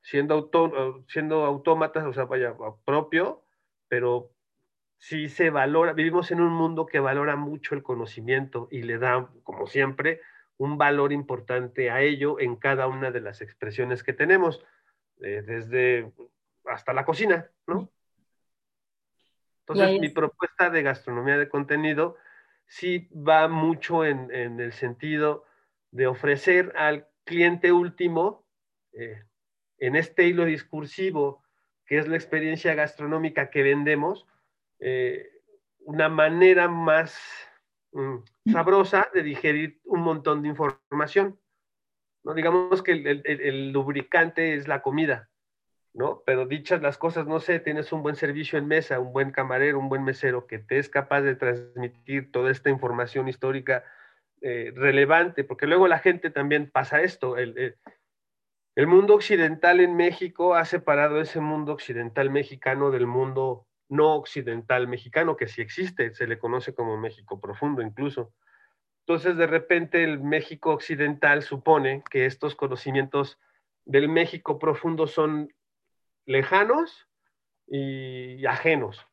siendo, 0.01 0.35
auto, 0.35 1.03
siendo 1.07 1.43
autómatas, 1.43 2.05
o 2.05 2.13
sea, 2.13 2.25
vaya, 2.25 2.55
propio, 2.85 3.43
pero 3.87 4.31
sí 4.99 5.27
se 5.27 5.49
valora, 5.49 5.93
vivimos 5.93 6.29
en 6.29 6.39
un 6.39 6.53
mundo 6.53 6.85
que 6.85 6.99
valora 6.99 7.35
mucho 7.35 7.73
el 7.73 7.81
conocimiento 7.81 8.67
y 8.69 8.83
le 8.83 8.99
da, 8.99 9.27
como 9.43 9.65
siempre, 9.65 10.21
un 10.57 10.77
valor 10.77 11.11
importante 11.11 11.89
a 11.89 12.01
ello 12.01 12.39
en 12.39 12.57
cada 12.57 12.85
una 12.85 13.09
de 13.09 13.21
las 13.21 13.41
expresiones 13.41 14.03
que 14.03 14.13
tenemos, 14.13 14.63
eh, 15.21 15.41
desde 15.41 16.13
hasta 16.65 16.93
la 16.93 17.05
cocina, 17.05 17.49
¿no? 17.65 17.89
Entonces, 19.61 19.99
mi 19.99 20.09
propuesta 20.09 20.69
de 20.69 20.83
gastronomía 20.83 21.37
de 21.37 21.49
contenido 21.49 22.17
sí 22.69 23.09
va 23.11 23.47
mucho 23.47 24.05
en, 24.05 24.31
el 24.31 24.71
sentido 24.71 25.43
de 25.91 26.07
ofrecer 26.07 26.71
al 26.77 27.07
cliente 27.25 27.71
último, 27.71 28.45
eh, 28.93 29.23
en 29.79 29.95
este 29.95 30.27
hilo 30.27 30.45
discursivo, 30.45 31.43
que 31.85 31.97
es 31.97 32.07
la 32.07 32.15
experiencia 32.15 32.75
gastronómica 32.75 33.49
que 33.49 33.63
vendemos, 33.63 34.27
eh, 34.79 35.29
una 35.79 36.09
manera 36.09 36.67
más 36.67 37.19
mm, 37.91 38.17
sabrosa 38.51 39.09
de 39.13 39.23
digerir 39.23 39.81
un 39.85 40.01
montón 40.01 40.43
de 40.43 40.49
información. 40.49 41.39
¿no? 42.23 42.35
Digamos 42.35 42.83
que 42.83 42.91
el 42.91 43.71
lubricante 43.71 44.53
es 44.53 44.67
la 44.67 44.83
comida, 44.83 45.29
¿no? 45.93 46.22
Pero 46.25 46.46
dichas 46.46 46.81
las 46.81 46.98
cosas, 46.98 47.25
no 47.27 47.39
sé, 47.39 47.60
tienes 47.60 47.91
un 47.91 48.03
buen 48.03 48.15
servicio 48.15 48.60
en 48.60 48.67
mesa, 48.67 49.00
un 49.00 49.12
buen 49.12 49.31
camarero, 49.31 49.79
un 49.79 49.89
buen 49.89 50.03
mesero 50.03 50.46
que 50.48 50.60
te 50.60 50.77
es 50.77 50.89
capaz 50.89 51.22
de 51.22 51.36
transmitir 51.36 52.31
toda 52.31 52.51
esta 52.51 52.69
información 52.69 53.27
histórica 53.27 53.84
eh, 54.41 54.72
relevante, 54.75 55.43
porque 55.43 55.67
luego 55.67 55.88
la 55.88 56.00
gente 56.00 56.29
también 56.29 56.69
pasa 56.69 57.01
esto. 57.01 57.38
El, 57.38 57.75
el, 58.75 58.88
mundo 58.88 59.15
occidental 59.15 59.81
en 59.81 59.96
México 59.96 60.55
ha 60.55 60.63
separado 60.63 61.19
ese 61.19 61.41
mundo 61.41 61.74
occidental 61.74 62.29
mexicano 62.29 62.91
del 62.91 63.08
mundo 63.08 63.67
no 63.89 64.13
occidental 64.13 64.88
mexicano, 64.88 65.36
que 65.36 65.48
sí 65.48 65.62
existe, 65.62 66.13
se 66.13 66.27
le 66.27 66.38
conoce 66.38 66.74
como 66.74 66.98
México 66.98 67.41
profundo 67.41 67.81
incluso. 67.81 68.31
Entonces, 69.05 69.36
de 69.38 69.48
repente, 69.48 70.03
el 70.03 70.22
México 70.22 70.72
occidental 70.72 71.41
supone 71.41 72.03
que 72.10 72.25
estos 72.27 72.55
conocimientos 72.55 73.39
del 73.86 74.08
México 74.08 74.60
profundo 74.60 75.08
son 75.08 75.51
lejanos 76.29 77.07
y 77.67 78.45
ajenos. 78.45 79.05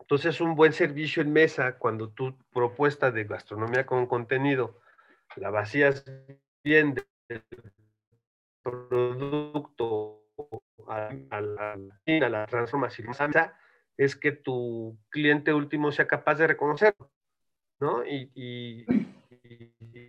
Entonces, 0.00 0.40
un 0.40 0.54
buen 0.54 0.72
servicio 0.72 1.22
en 1.22 1.32
mesa, 1.32 1.78
cuando 1.78 2.08
tu 2.08 2.36
propuesta 2.50 3.10
de 3.10 3.24
gastronomía 3.24 3.84
con 3.84 4.06
contenido 4.06 4.80
la 5.36 5.50
vacías 5.50 6.04
bien 6.64 6.94
del 7.28 7.44
producto 8.62 10.24
a, 10.88 11.10
la, 11.40 11.72
a 11.74 12.28
la 12.28 12.46
transformación, 12.46 13.08
es 13.98 14.16
que 14.16 14.32
tu 14.32 14.98
cliente 15.10 15.52
último 15.52 15.92
sea 15.92 16.06
capaz 16.06 16.36
de 16.36 16.46
reconocerlo, 16.46 17.10
¿no? 17.80 18.02
Y, 18.06 18.86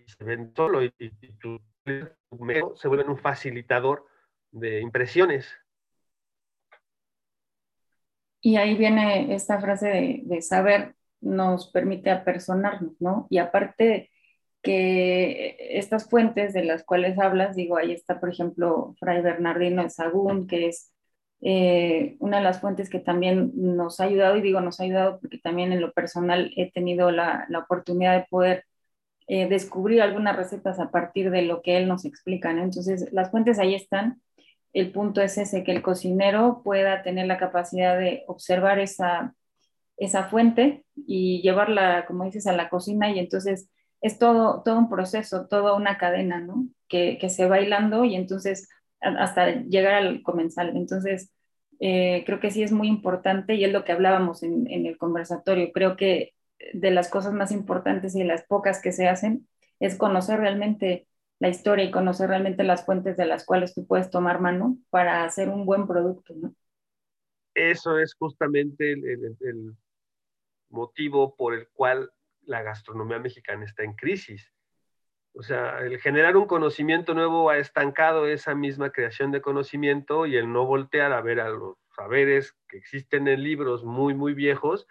se 0.08 0.24
ven 0.24 0.54
solo 0.56 0.82
y, 0.82 0.92
tu 1.40 1.62
se 1.86 2.88
vuelve 2.88 3.10
un 3.10 3.18
facilitador 3.18 4.06
de 4.52 4.80
impresiones. 4.80 5.54
Y 8.42 8.56
ahí 8.58 8.76
viene 8.76 9.34
esta 9.36 9.60
frase 9.60 10.22
de, 10.24 10.42
saber 10.42 10.96
nos 11.22 11.70
permite 11.72 12.10
apersonarnos, 12.12 12.94
¿no? 13.02 13.28
Y 13.30 13.40
aparte 13.40 14.10
que 14.62 15.58
estas 15.78 16.10
fuentes 16.10 16.54
de 16.54 16.64
las 16.64 16.84
cuales 16.84 17.20
hablas, 17.20 17.56
digo, 17.56 17.78
ahí 17.78 17.92
está, 17.92 18.20
por 18.20 18.30
ejemplo, 18.30 18.96
Fray 19.00 19.22
Bernardino 19.22 19.84
de 19.84 19.90
Sagún, 19.90 20.48
que 20.48 20.68
es 20.68 20.94
eh, 21.42 22.18
una 22.20 22.38
de 22.38 22.44
las 22.44 22.60
fuentes 22.62 22.90
que 22.90 23.00
también 23.00 23.52
nos 23.56 24.00
ha 24.00 24.06
ayudado, 24.06 24.38
y 24.38 24.42
digo 24.42 24.62
nos 24.62 24.80
ha 24.80 24.84
ayudado 24.84 25.20
porque 25.20 25.40
también 25.40 25.72
en 25.72 25.82
lo 25.82 25.94
personal 25.94 26.52
he 26.58 26.72
tenido 26.72 27.12
la, 27.12 27.48
oportunidad 27.58 28.18
de 28.18 28.28
poder 28.30 28.66
eh, 29.28 29.48
descubrir 29.48 30.02
algunas 30.02 30.36
recetas 30.36 30.80
a 30.80 30.92
partir 30.92 31.32
de 31.32 31.44
lo 31.44 31.62
que 31.62 31.78
él 31.78 31.88
nos 31.88 32.06
explica, 32.06 32.54
¿no? 32.54 32.64
Entonces, 32.64 33.12
las 33.14 33.32
fuentes 33.32 33.60
ahí 33.60 33.76
están 33.76 34.22
el 34.74 34.92
punto 34.92 35.22
es 35.22 35.38
ese, 35.38 35.64
que 35.64 35.72
el 35.72 35.82
cocinero 35.82 36.62
pueda 36.64 37.02
tener 37.02 37.28
la 37.28 37.38
capacidad 37.38 37.98
de 37.98 38.24
observar 38.28 38.80
esa, 38.80 39.36
esa 39.98 40.26
fuente 40.26 40.86
y 40.96 41.42
llevarla, 41.42 42.06
como 42.06 42.26
dices, 42.26 42.48
a 42.48 42.54
la 42.54 42.70
cocina 42.70 43.12
y 43.12 43.20
entonces 43.20 43.70
es 44.02 44.18
todo, 44.18 44.62
todo 44.64 44.78
un 44.78 44.90
proceso, 44.90 45.48
toda 45.48 45.74
una 45.74 45.98
cadena, 45.98 46.40
¿no? 46.40 46.68
Que, 46.88 47.18
que 47.20 47.30
se 47.30 47.48
va 47.48 47.60
hilando 47.60 48.06
y 48.06 48.16
entonces 48.16 48.70
hasta 49.02 49.64
llegar 49.64 49.94
al 49.94 50.24
comensal. 50.24 50.76
Entonces, 50.76 51.32
eh, 51.80 52.24
creo 52.26 52.40
que 52.40 52.52
sí 52.52 52.64
es 52.64 52.72
muy 52.72 52.88
importante 52.88 53.56
y 53.56 53.64
es 53.64 53.72
lo 53.72 53.84
que 53.84 53.92
hablábamos 53.92 54.44
en, 54.44 54.68
en 54.70 54.86
el 54.86 54.98
conversatorio. 54.98 55.72
Creo 55.74 55.96
que 55.96 56.34
de 56.74 56.92
las 56.92 57.10
cosas 57.10 57.34
más 57.34 57.52
importantes 57.52 58.16
y 58.16 58.20
de 58.20 58.26
las 58.26 58.44
pocas 58.44 58.82
que 58.82 58.92
se 58.92 59.08
hacen 59.08 59.48
es 59.80 59.96
conocer 59.96 60.40
realmente 60.40 61.08
la 61.40 61.50
historia 61.50 61.86
y 61.86 61.92
conocer 61.92 62.30
realmente 62.30 62.64
las 62.64 62.86
fuentes 62.86 63.18
de 63.18 63.26
las 63.26 63.46
cuales 63.46 63.74
tú 63.74 63.88
puedes 63.88 64.10
tomar 64.10 64.42
mano 64.42 64.78
para 64.90 65.24
hacer 65.24 65.50
un 65.50 65.66
buen 65.66 65.88
producto. 65.88 66.34
Eso 67.56 67.98
es 67.98 68.14
justamente 68.14 68.92
el, 68.92 69.76
motivo 70.70 71.36
por 71.36 71.56
el 71.56 71.68
cual 71.70 72.12
la 72.44 72.62
gastronomía 72.62 73.18
mexicana 73.18 73.66
está 73.66 73.84
en 73.84 73.94
crisis. 73.94 74.54
O 75.34 75.42
sea, 75.42 75.80
el 75.80 76.00
generar 76.00 76.38
un 76.38 76.46
conocimiento 76.46 77.14
nuevo 77.16 77.50
ha 77.50 77.58
estancado 77.58 78.28
esa 78.28 78.54
misma 78.54 78.92
creación 78.92 79.32
de 79.32 79.42
conocimiento 79.42 80.28
y 80.28 80.36
el 80.36 80.52
no 80.52 80.66
voltear 80.66 81.12
a 81.12 81.22
ver 81.22 81.40
a 81.40 81.50
los 81.50 81.78
saberes 81.96 82.56
que 82.68 82.78
existen 82.78 83.28
en 83.28 83.44
libros 83.44 83.84
muy, 83.84 84.14
muy 84.14 84.34
viejos 84.34 84.88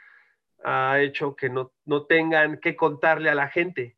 ha 0.64 1.00
hecho 1.00 1.37
que 1.37 1.49
no, 1.49 1.73
no 1.85 2.07
tengan 2.07 2.59
que 2.59 2.76
contarle 2.76 3.31
a 3.31 3.35
la 3.35 3.49
gente. 3.49 3.98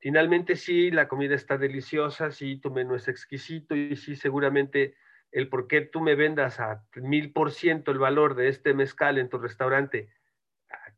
Finalmente 0.00 0.56
sí, 0.56 0.90
la 0.90 1.08
comida 1.08 1.34
está 1.34 1.58
deliciosa, 1.58 2.30
sí, 2.30 2.56
tu 2.56 2.70
menú 2.70 2.94
es 2.94 3.06
exquisito 3.06 3.76
y 3.76 3.96
sí, 3.96 4.16
seguramente 4.16 4.96
el 5.30 5.48
por 5.48 5.68
qué 5.68 5.82
tú 5.82 6.00
me 6.00 6.14
vendas 6.14 6.58
a 6.58 6.84
mil 6.96 7.32
por 7.32 7.52
ciento 7.52 7.90
el 7.90 7.98
valor 7.98 8.34
de 8.34 8.48
este 8.48 8.72
mezcal 8.72 9.18
en 9.18 9.28
tu 9.28 9.38
restaurante, 9.38 10.10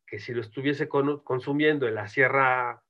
que 0.07 0.21
si 0.21 0.33
lo 0.33 0.41
estuviese 0.41 0.89
consumiendo 0.89 1.89
en 1.89 1.97
la 1.97 2.07
Sierra 2.07 2.83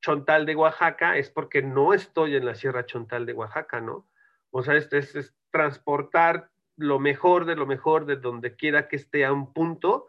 Chontal 0.00 0.46
de 0.46 0.54
Oaxaca, 0.54 1.16
es 1.16 1.30
porque 1.30 1.62
no 1.62 1.92
estoy 1.94 2.36
en 2.36 2.44
la 2.44 2.54
Sierra 2.54 2.86
Chontal 2.86 3.26
de 3.26 3.32
Oaxaca, 3.32 3.80
¿no? 3.80 4.08
O 4.50 4.62
sea, 4.62 4.76
es, 4.76 4.92
es 4.92 5.34
transportar 5.50 6.50
lo 6.76 7.00
mejor 7.00 7.44
de 7.44 7.56
lo 7.56 7.66
mejor 7.66 8.06
de 8.06 8.16
donde 8.16 8.54
quiera 8.54 8.86
que 8.88 8.96
esté 8.96 9.24
a 9.24 9.32
un 9.32 9.52
punto. 9.52 10.08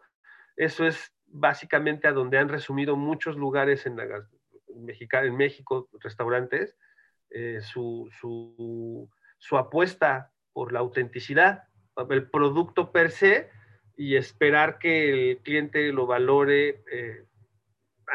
Eso 0.56 0.86
es 0.86 1.12
básicamente 1.26 2.06
a 2.06 2.12
donde 2.12 2.38
han 2.38 2.48
resumido 2.48 2.96
muchos 2.96 3.36
lugares 3.36 3.86
en 3.86 3.96
la, 3.96 4.28
en 4.78 5.36
México, 5.36 5.88
restaurantes, 6.00 6.76
eh, 7.30 7.60
su, 7.60 9.08
apuesta 9.52 10.32
por 10.52 10.72
la 10.72 10.80
autenticidad, 10.80 11.64
el 12.10 12.30
producto 12.30 12.92
per 12.92 13.10
se, 13.10 13.50
y 13.96 14.16
esperar 14.16 14.78
que 14.78 15.30
el 15.30 15.38
cliente 15.38 15.92
lo 15.92 16.06
valore 16.06 16.84
eh, 16.90 17.26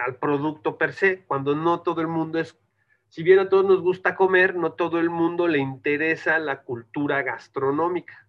al 0.06 0.16
producto 0.16 0.78
per 0.78 0.94
se, 0.94 1.24
cuando 1.26 1.56
no 1.56 1.82
todo 1.82 2.02
el 2.02 2.08
mundo 2.08 2.40
es, 2.40 2.58
si 3.10 3.22
bien 3.22 3.40
a 3.40 3.50
todos 3.50 3.66
nos 3.66 3.82
gusta 3.82 4.16
comer, 4.16 4.56
no 4.56 4.74
todo 4.74 5.00
el 5.00 5.10
mundo 5.10 5.48
le 5.48 5.60
interesa 5.60 6.40
la 6.40 6.62
cultura 6.62 7.22
gastronómica, 7.22 8.28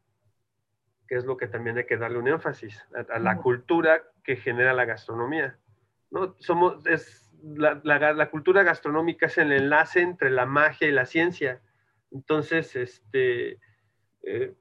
que 1.06 1.14
es 1.14 1.24
lo 1.24 1.36
que 1.36 1.46
también 1.46 1.78
hay 1.78 1.86
que 1.86 1.96
darle 1.96 2.18
un 2.18 2.28
énfasis, 2.28 2.84
a, 3.08 3.18
la 3.18 3.38
cultura 3.38 4.02
que 4.22 4.36
genera 4.36 4.72
la 4.72 4.84
gastronomía. 4.84 5.56
¿no? 6.10 6.34
Somos, 6.38 6.84
es, 6.86 7.23
la, 7.44 8.30
cultura 8.30 8.62
gastronómica 8.62 9.26
es 9.26 9.38
el 9.38 9.52
enlace 9.52 10.00
entre 10.00 10.30
la 10.30 10.46
magia 10.46 10.88
y 10.88 10.92
la 10.92 11.06
ciencia. 11.06 11.60
Entonces, 12.10 12.74
este, 12.76 13.58
eh, 14.22 14.54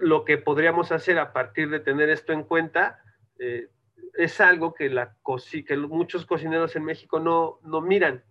lo 0.00 0.24
que 0.24 0.38
podríamos 0.38 0.92
hacer 0.92 1.18
a 1.18 1.32
partir 1.32 1.70
de 1.70 1.80
tener 1.80 2.10
esto 2.10 2.32
en 2.32 2.44
cuenta 2.44 3.02
eh, 3.38 3.68
es 4.14 4.40
algo 4.40 4.74
que, 4.74 4.90
la 4.90 5.16
que 5.66 5.76
muchos 5.76 6.26
cocineros 6.26 6.74
en 6.76 6.84
México 6.84 7.20
no, 7.20 7.60
no 7.62 7.80
miran, 7.80 8.24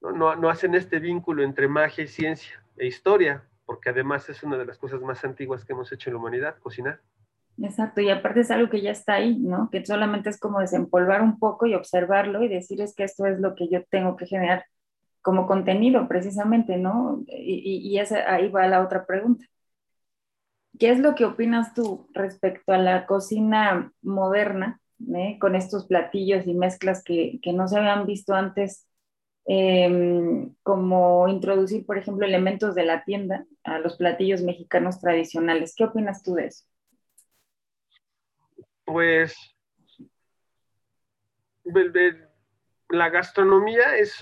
¿no? 0.00 0.36
No, 0.36 0.48
hacen 0.48 0.74
este 0.74 0.98
vínculo 0.98 1.42
entre 1.42 1.68
magia 1.68 2.04
y 2.04 2.08
ciencia 2.08 2.64
e 2.78 2.86
historia, 2.86 3.44
porque 3.66 3.90
además 3.90 4.28
es 4.30 4.42
una 4.42 4.56
de 4.56 4.64
las 4.64 4.78
cosas 4.78 5.00
más 5.02 5.22
antiguas 5.24 5.64
que 5.64 5.74
hemos 5.74 5.92
hecho 5.92 6.08
en 6.08 6.14
la 6.14 6.20
humanidad, 6.20 6.58
cocinar. 6.58 7.00
Exacto, 7.58 8.00
y 8.00 8.08
aparte 8.08 8.40
es 8.40 8.50
algo 8.50 8.70
que 8.70 8.80
ya 8.80 8.90
está 8.90 9.14
ahí, 9.14 9.38
¿no? 9.38 9.68
Que 9.70 9.84
solamente 9.84 10.30
es 10.30 10.40
como 10.40 10.60
desempolvar 10.60 11.20
un 11.22 11.38
poco 11.38 11.66
y 11.66 11.74
observarlo 11.74 12.42
y 12.42 12.48
decir 12.48 12.80
es 12.80 12.94
que 12.94 13.04
esto 13.04 13.26
es 13.26 13.38
lo 13.38 13.54
que 13.54 13.68
yo 13.68 13.84
tengo 13.90 14.16
que 14.16 14.26
generar 14.26 14.64
como 15.22 15.46
contenido, 15.46 16.08
precisamente, 16.08 16.76
¿no? 16.78 17.22
Y, 17.28 17.80
y 17.94 17.98
ahí 18.00 18.48
va 18.50 18.66
la 18.68 18.82
otra 18.82 19.06
pregunta. 19.06 19.46
¿Qué 20.78 20.90
es 20.90 20.98
lo 21.00 21.14
que 21.14 21.24
opinas 21.24 21.74
tú 21.74 22.08
respecto 22.14 22.72
a 22.72 22.78
la 22.78 23.06
cocina 23.06 23.92
moderna 24.02 24.80
¿eh? 25.14 25.36
con 25.40 25.54
estos 25.56 25.86
platillos 25.86 26.46
y 26.46 26.54
mezclas 26.54 27.02
que, 27.04 27.38
que 27.42 27.52
no 27.52 27.68
se 27.68 27.78
habían 27.78 28.06
visto 28.06 28.34
antes, 28.34 28.86
em, 29.46 30.54
como 30.62 31.28
introducir, 31.28 31.86
por 31.86 31.98
ejemplo, 31.98 32.26
elementos 32.26 32.74
de 32.74 32.84
la 32.84 33.04
tienda 33.04 33.46
a 33.64 33.78
los 33.80 33.96
platillos 33.96 34.42
mexicanos 34.42 35.00
tradicionales. 35.00 35.74
¿Qué 35.76 35.84
opinas 35.84 36.22
tú 36.22 36.34
de 36.34 36.46
eso? 36.46 36.64
Pues 38.92 39.54
la 42.88 43.08
gastronomía 43.08 43.96
es, 43.96 44.20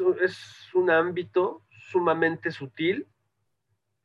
un 0.74 0.90
ámbito 0.90 1.62
sumamente 1.70 2.50
sutil 2.50 3.06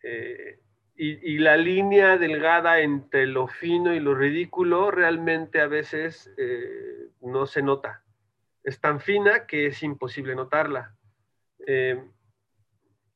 eh, 0.02 0.62
y, 0.96 1.38
la 1.40 1.58
línea 1.58 2.18
delgada 2.18 2.80
entre 2.80 3.28
lo 3.28 3.48
fino 3.48 3.94
y 3.94 4.00
lo 4.00 4.16
ridículo 4.16 4.90
realmente 4.90 5.60
a 5.60 5.68
veces 5.68 6.32
eh, 6.38 7.10
no 7.20 7.46
se 7.46 7.62
nota. 7.62 8.06
Es 8.64 8.80
tan 8.80 9.02
fina 9.02 9.46
que 9.46 9.68
es 9.68 9.84
imposible 9.84 10.34
notarla. 10.34 10.96
Eh, 11.68 12.02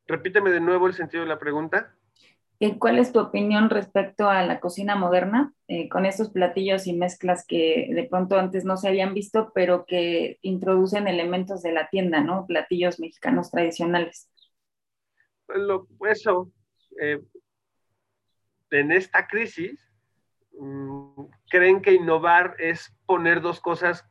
repíteme 0.06 0.50
de 0.50 0.60
nuevo 0.60 0.88
el 0.88 0.96
sentido 0.96 1.24
de 1.24 1.30
la 1.30 1.40
pregunta. 1.40 1.96
¿Cuál 2.80 2.98
es 2.98 3.12
tu 3.12 3.20
opinión 3.20 3.70
respecto 3.70 4.30
a 4.30 4.44
la 4.44 4.60
cocina 4.60 4.96
moderna 4.96 5.54
con 5.92 6.06
estos 6.06 6.32
platillos 6.32 6.88
y 6.88 6.94
mezclas 6.94 7.46
que 7.46 7.90
de 7.94 8.04
pronto 8.06 8.38
antes 8.40 8.66
no 8.66 8.78
se 8.78 8.88
habían 8.88 9.14
visto, 9.14 9.52
pero 9.54 9.86
que 9.86 10.40
introducen 10.42 11.08
elementos 11.08 11.62
de 11.62 11.72
la 11.72 11.88
tienda, 11.90 12.22
¿no? 12.22 12.48
Platillos 12.48 13.00
mexicanos 13.00 13.52
tradicionales. 13.52 14.32
Lo, 15.48 15.88
eso, 16.10 16.52
eh, 17.00 17.22
en 18.72 18.92
esta 18.92 19.28
crisis 19.28 19.80
mm, 20.60 21.26
creen 21.50 21.82
que 21.82 21.94
innovar 21.94 22.56
es 22.60 22.94
poner 23.06 23.42
dos 23.42 23.60
cosas 23.60 24.10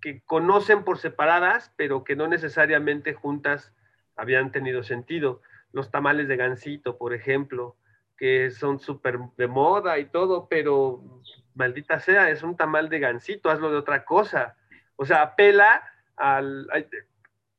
que 0.00 0.22
conocen 0.22 0.84
por 0.84 0.98
separadas, 0.98 1.72
pero 1.76 2.04
que 2.04 2.16
no 2.16 2.28
necesariamente 2.28 3.14
juntas 3.14 3.72
habían 4.16 4.52
tenido 4.52 4.82
sentido. 4.82 5.40
Los 5.72 5.90
tamales 5.90 6.28
de 6.28 6.36
gansito, 6.36 6.98
por 6.98 7.14
ejemplo, 7.14 7.76
que 8.16 8.50
son 8.50 8.78
súper 8.78 9.18
de 9.36 9.46
moda 9.46 9.98
y 9.98 10.06
todo, 10.06 10.48
pero 10.48 11.22
maldita 11.54 12.00
sea, 12.00 12.30
es 12.30 12.42
un 12.42 12.56
tamal 12.56 12.88
de 12.88 13.00
gansito, 13.00 13.50
hazlo 13.50 13.70
de 13.70 13.78
otra 13.78 14.04
cosa. 14.04 14.56
O 14.96 15.04
sea, 15.04 15.22
apela 15.22 15.82
al, 16.16 16.68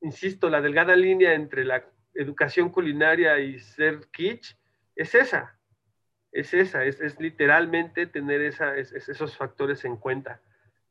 insisto, 0.02 0.50
la 0.50 0.62
delgada 0.62 0.96
línea 0.96 1.34
entre 1.34 1.66
la 1.66 1.84
educación 2.14 2.70
culinaria 2.70 3.40
y 3.40 3.60
ser 3.60 4.08
kitsch 4.12 4.56
es 4.96 5.16
esa, 5.16 5.58
es 6.32 6.54
esa, 6.54 6.86
es, 6.86 7.20
literalmente 7.20 8.08
tener 8.08 8.42
esos 8.42 9.36
factores 9.36 9.84
en 9.84 9.98
cuenta. 9.98 10.42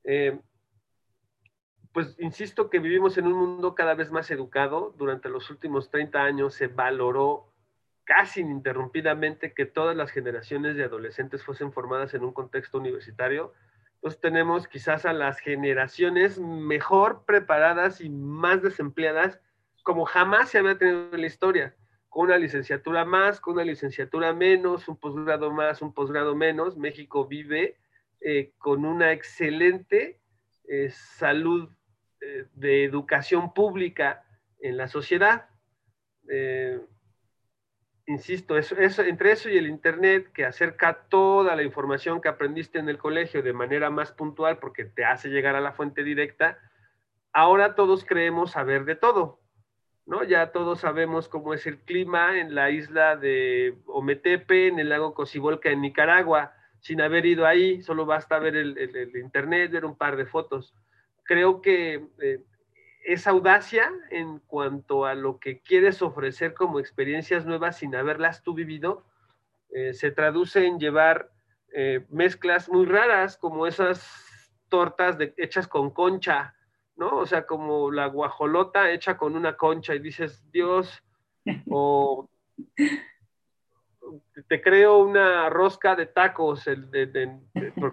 Eh, 0.04 0.38
pues 1.92 2.16
insisto 2.18 2.68
que 2.68 2.80
vivimos 2.80 3.16
en 3.18 3.26
un 3.28 3.34
mundo 3.34 3.74
cada 3.74 3.94
vez 3.94 4.10
más 4.10 4.28
educado. 4.32 4.92
Durante 4.98 5.28
los 5.28 5.48
últimos 5.48 5.90
30 5.90 6.22
años 6.22 6.54
se 6.54 6.66
valoró 6.66 7.53
casi 8.04 8.40
ininterrumpidamente 8.40 9.54
que 9.54 9.66
todas 9.66 9.96
las 9.96 10.10
generaciones 10.10 10.76
de 10.76 10.84
adolescentes 10.84 11.42
fuesen 11.42 11.72
formadas 11.72 12.14
en 12.14 12.24
un 12.24 12.32
contexto 12.32 12.78
universitario. 12.78 13.52
Entonces 13.96 14.20
tenemos 14.20 14.68
quizás 14.68 15.06
a 15.06 15.12
las 15.12 15.40
generaciones 15.40 16.38
mejor 16.38 17.24
preparadas 17.26 18.00
y 18.00 18.10
más 18.10 18.62
desempleadas 18.62 19.40
como 19.82 20.06
jamás 20.06 20.48
se 20.48 20.58
había 20.58 20.78
tenido 20.78 21.10
en 21.12 21.20
la 21.20 21.26
historia 21.26 21.74
con 22.14 22.26
una 22.26 22.38
licenciatura 22.38 23.04
más, 23.04 23.40
con 23.40 23.54
una 23.54 23.64
licenciatura 23.64 24.32
menos, 24.32 24.86
un 24.86 24.96
posgrado 24.96 25.50
más, 25.50 25.82
un 25.82 25.92
posgrado 25.92 26.36
menos. 26.36 26.76
México 26.76 27.26
vive 27.26 27.76
eh, 28.20 28.52
con 28.56 28.84
una 28.84 29.10
excelente 29.10 30.20
eh, 30.68 30.90
salud 30.90 31.68
eh, 32.20 32.46
de 32.54 32.84
educación 32.84 33.52
pública 33.52 34.24
en 34.60 34.76
la 34.76 34.86
sociedad. 34.86 35.48
Insisto, 38.06 38.56
entre 38.56 39.32
eso 39.32 39.48
y 39.48 39.56
el 39.56 39.66
Internet, 39.66 40.30
que 40.32 40.44
acerca 40.44 41.06
toda 41.08 41.56
la 41.56 41.62
información 41.62 42.20
que 42.20 42.28
aprendiste 42.28 42.78
en 42.78 42.88
el 42.88 42.98
colegio 42.98 43.42
de 43.42 43.52
manera 43.52 43.90
más 43.90 44.12
puntual 44.12 44.58
porque 44.58 44.84
te 44.84 45.04
hace 45.04 45.28
llegar 45.28 45.56
a 45.56 45.60
la 45.60 45.72
fuente 45.72 46.04
directa, 46.04 46.58
ahora 47.32 47.74
todos 47.74 48.04
creemos 48.04 48.52
saber 48.52 48.84
de 48.84 48.96
todo 48.96 49.44
¿no? 50.06 50.22
Ya 50.22 50.52
todos 50.52 50.80
sabemos 50.80 51.28
cómo 51.28 51.54
es 51.54 51.66
el 51.66 51.78
clima 51.78 52.38
en 52.38 52.54
la 52.54 52.70
isla 52.70 53.16
de 53.16 53.78
Ometepe, 53.86 54.68
en 54.68 54.78
el 54.78 54.90
lago 54.90 55.14
Cocibolca, 55.14 55.70
en 55.70 55.80
Nicaragua, 55.80 56.52
sin 56.80 57.00
haber 57.00 57.24
ido 57.24 57.46
ahí, 57.46 57.82
solo 57.82 58.04
basta 58.04 58.38
ver 58.38 58.56
el, 58.56 59.16
internet, 59.16 59.70
ver 59.72 59.84
un 59.84 59.96
par 59.96 60.16
de 60.16 60.26
fotos. 60.26 60.74
Creo 61.22 61.62
que 61.62 62.06
eh, 62.20 62.40
esa 63.04 63.30
audacia 63.30 63.92
en 64.10 64.38
cuanto 64.40 65.04
a 65.04 65.14
lo 65.14 65.38
que 65.38 65.60
quieres 65.60 66.02
ofrecer 66.02 66.54
como 66.54 66.80
experiencias 66.80 67.44
nuevas 67.44 67.78
sin 67.78 67.94
haberlas 67.94 68.42
tú 68.42 68.54
vivido, 68.54 69.04
eh, 69.70 69.92
se 69.92 70.10
traduce 70.10 70.66
en 70.66 70.78
llevar 70.78 71.30
eh, 71.72 72.06
mezclas 72.08 72.68
muy 72.68 72.86
raras 72.86 73.36
como 73.36 73.66
esas 73.66 74.50
tortas 74.68 75.16
hechas 75.36 75.68
con 75.68 75.90
concha, 75.90 76.54
¿no? 76.96 77.16
O 77.16 77.26
sea, 77.26 77.46
como 77.46 77.90
la 77.90 78.06
guajolota 78.06 78.90
hecha 78.90 79.16
con 79.16 79.36
una 79.36 79.56
concha 79.56 79.94
y 79.94 79.98
dices, 79.98 80.42
Dios, 80.50 81.02
o 81.68 82.28
te 84.48 84.62
creo 84.62 84.98
una 84.98 85.50
rosca 85.50 85.96
de 85.96 86.06
tacos, 86.06 86.66
el 86.66 86.90
de, 86.90 87.30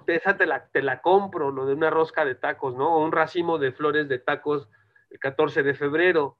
esa 0.07 0.37
te 0.37 0.45
la, 0.45 0.67
te 0.67 0.81
la 0.81 1.01
compro, 1.01 1.51
lo 1.51 1.65
de 1.65 1.73
una 1.73 1.89
rosca 1.89 2.23
de 2.25 2.35
tacos, 2.35 2.75
¿no? 2.75 2.95
O 2.95 3.03
un 3.03 3.11
racimo 3.11 3.57
de 3.57 3.71
flores 3.71 4.07
de 4.07 4.19
tacos 4.19 4.69
el 5.11 5.19
14 5.19 5.61
de 5.61 5.73
febrero, 5.73 6.37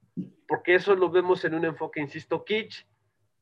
porque 0.48 0.74
eso 0.74 0.96
lo 0.96 1.10
vemos 1.10 1.44
en 1.44 1.54
un 1.54 1.64
enfoque, 1.64 2.00
insisto, 2.00 2.44
kitsch, 2.44 2.86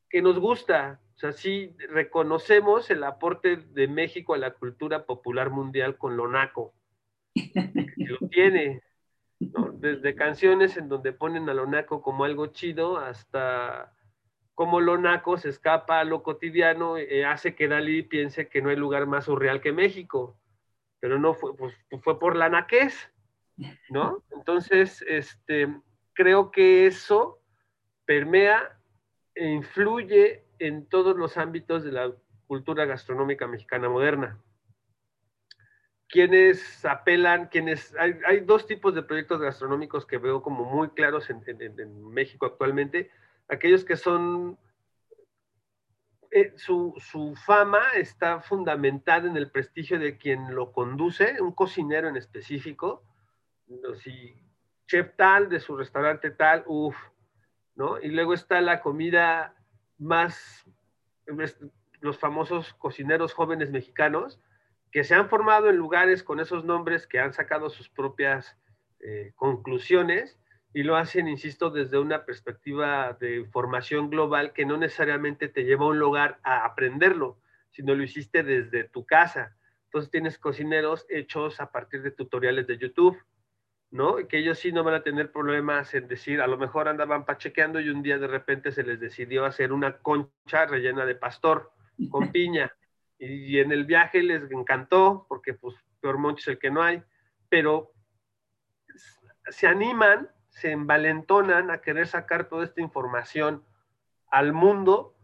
que 0.08 0.20
nos 0.20 0.38
gusta. 0.38 1.00
O 1.14 1.18
sea, 1.18 1.32
sí 1.32 1.74
reconocemos 1.88 2.90
el 2.90 3.04
aporte 3.04 3.56
de 3.56 3.88
México 3.88 4.34
a 4.34 4.38
la 4.38 4.54
cultura 4.54 5.06
popular 5.06 5.50
mundial 5.50 5.96
con 5.96 6.16
lo 6.16 6.28
naco. 6.28 6.74
lo 7.34 8.28
tiene, 8.28 8.82
desde 9.38 10.14
canciones 10.14 10.76
en 10.76 10.88
donde 10.88 11.12
ponen 11.12 11.48
a 11.48 11.54
Lonaco 11.54 12.02
como 12.02 12.24
algo 12.24 12.48
chido 12.48 12.98
hasta 12.98 13.94
cómo 14.54 14.80
Lonaco 14.80 15.38
se 15.38 15.48
escapa 15.48 16.00
a 16.00 16.04
lo 16.04 16.22
cotidiano, 16.22 16.98
eh, 16.98 17.24
hace 17.24 17.54
que 17.54 17.68
Dalí 17.68 18.02
piense 18.02 18.48
que 18.48 18.60
no 18.60 18.68
hay 18.68 18.76
lugar 18.76 19.06
más 19.06 19.24
surreal 19.24 19.62
que 19.62 19.72
México, 19.72 20.36
pero 20.98 21.18
no 21.18 21.32
fue, 21.32 21.56
pues, 21.56 21.74
fue 22.02 22.18
por 22.18 22.36
la 22.36 22.50
naquez, 22.50 23.10
¿no? 23.90 24.22
Entonces, 24.30 25.04
este, 25.06 25.68
creo 26.12 26.50
que 26.50 26.86
eso 26.86 27.40
permea 28.04 28.78
e 29.34 29.48
influye 29.48 30.44
en 30.58 30.86
todos 30.86 31.16
los 31.16 31.36
ámbitos 31.36 31.84
de 31.84 31.92
la 31.92 32.12
cultura 32.46 32.84
gastronómica 32.84 33.46
mexicana 33.46 33.88
moderna 33.88 34.38
quienes 36.10 36.84
apelan, 36.84 37.46
quienes, 37.46 37.94
hay, 37.96 38.40
dos 38.40 38.66
tipos 38.66 38.94
de 38.94 39.02
proyectos 39.02 39.40
gastronómicos 39.40 40.04
que 40.04 40.18
veo 40.18 40.42
como 40.42 40.64
muy 40.64 40.88
claros 40.90 41.30
en, 41.30 41.40
México 42.10 42.46
actualmente, 42.46 43.10
aquellos 43.48 43.84
que 43.84 43.96
son, 43.96 44.58
eh, 46.32 46.52
su, 46.56 46.94
fama 47.46 47.80
está 47.94 48.40
fundamentada 48.40 49.28
en 49.28 49.36
el 49.36 49.50
prestigio 49.50 49.98
de 50.00 50.18
quien 50.18 50.54
lo 50.54 50.72
conduce, 50.72 51.40
un 51.40 51.52
cocinero 51.52 52.08
en 52.08 52.16
específico, 52.16 53.04
si 54.02 54.34
chef 54.86 55.14
tal 55.16 55.48
de 55.48 55.60
su 55.60 55.76
restaurante 55.76 56.30
tal, 56.30 56.64
uff, 56.66 56.96
¿no? 57.74 58.00
Y 58.00 58.08
luego 58.08 58.34
está 58.34 58.60
la 58.60 58.80
comida 58.80 59.54
más, 59.98 60.64
los 62.00 62.18
famosos 62.18 62.74
cocineros 62.74 63.32
jóvenes 63.32 63.70
mexicanos, 63.70 64.40
que 64.90 65.04
se 65.04 65.14
han 65.14 65.28
formado 65.28 65.70
en 65.70 65.76
lugares 65.76 66.22
con 66.22 66.40
esos 66.40 66.64
nombres 66.64 67.06
que 67.06 67.20
han 67.20 67.32
sacado 67.32 67.70
sus 67.70 67.88
propias 67.88 68.56
eh, 68.98 69.32
conclusiones 69.36 70.38
y 70.72 70.82
lo 70.82 70.96
hacen, 70.96 71.28
insisto, 71.28 71.70
desde 71.70 71.98
una 71.98 72.24
perspectiva 72.24 73.16
de 73.20 73.44
formación 73.52 74.10
global 74.10 74.52
que 74.52 74.66
no 74.66 74.76
necesariamente 74.76 75.48
te 75.48 75.64
lleva 75.64 75.84
a 75.84 75.88
un 75.88 75.98
lugar 75.98 76.38
a 76.42 76.64
aprenderlo, 76.64 77.38
sino 77.70 77.94
lo 77.94 78.02
hiciste 78.02 78.42
desde 78.42 78.84
tu 78.84 79.04
casa. 79.04 79.56
Entonces 79.84 80.10
tienes 80.10 80.38
cocineros 80.38 81.06
hechos 81.08 81.60
a 81.60 81.72
partir 81.72 82.02
de 82.02 82.12
tutoriales 82.12 82.66
de 82.66 82.78
YouTube, 82.78 83.18
¿no? 83.90 84.16
Que 84.28 84.38
ellos 84.38 84.58
sí 84.58 84.72
no 84.72 84.84
van 84.84 84.94
a 84.94 85.02
tener 85.02 85.32
problemas 85.32 85.92
en 85.94 86.08
decir, 86.08 86.40
a 86.40 86.46
lo 86.46 86.56
mejor 86.56 86.88
andaban 86.88 87.24
pachequeando 87.24 87.80
y 87.80 87.88
un 87.88 88.02
día 88.02 88.18
de 88.18 88.28
repente 88.28 88.72
se 88.72 88.82
les 88.82 89.00
decidió 89.00 89.44
hacer 89.44 89.72
una 89.72 89.98
concha 89.98 90.66
rellena 90.66 91.04
de 91.04 91.14
pastor 91.14 91.72
con 92.10 92.30
piña 92.32 92.72
y, 93.20 93.58
en 93.58 93.70
el 93.70 93.84
viaje 93.84 94.22
les 94.22 94.50
encantó, 94.50 95.26
porque 95.28 95.54
pues 95.54 95.76
peor 96.00 96.18
moncho 96.18 96.40
es 96.42 96.48
el 96.48 96.58
que 96.58 96.70
no 96.70 96.82
hay, 96.82 97.02
pero 97.48 97.92
se 99.50 99.66
animan, 99.66 100.30
se 100.48 100.72
envalentonan 100.72 101.70
a 101.70 101.82
querer 101.82 102.06
sacar 102.06 102.48
toda 102.48 102.64
esta 102.64 102.80
información 102.80 103.62
al 104.30 104.52
mundo, 104.52 105.16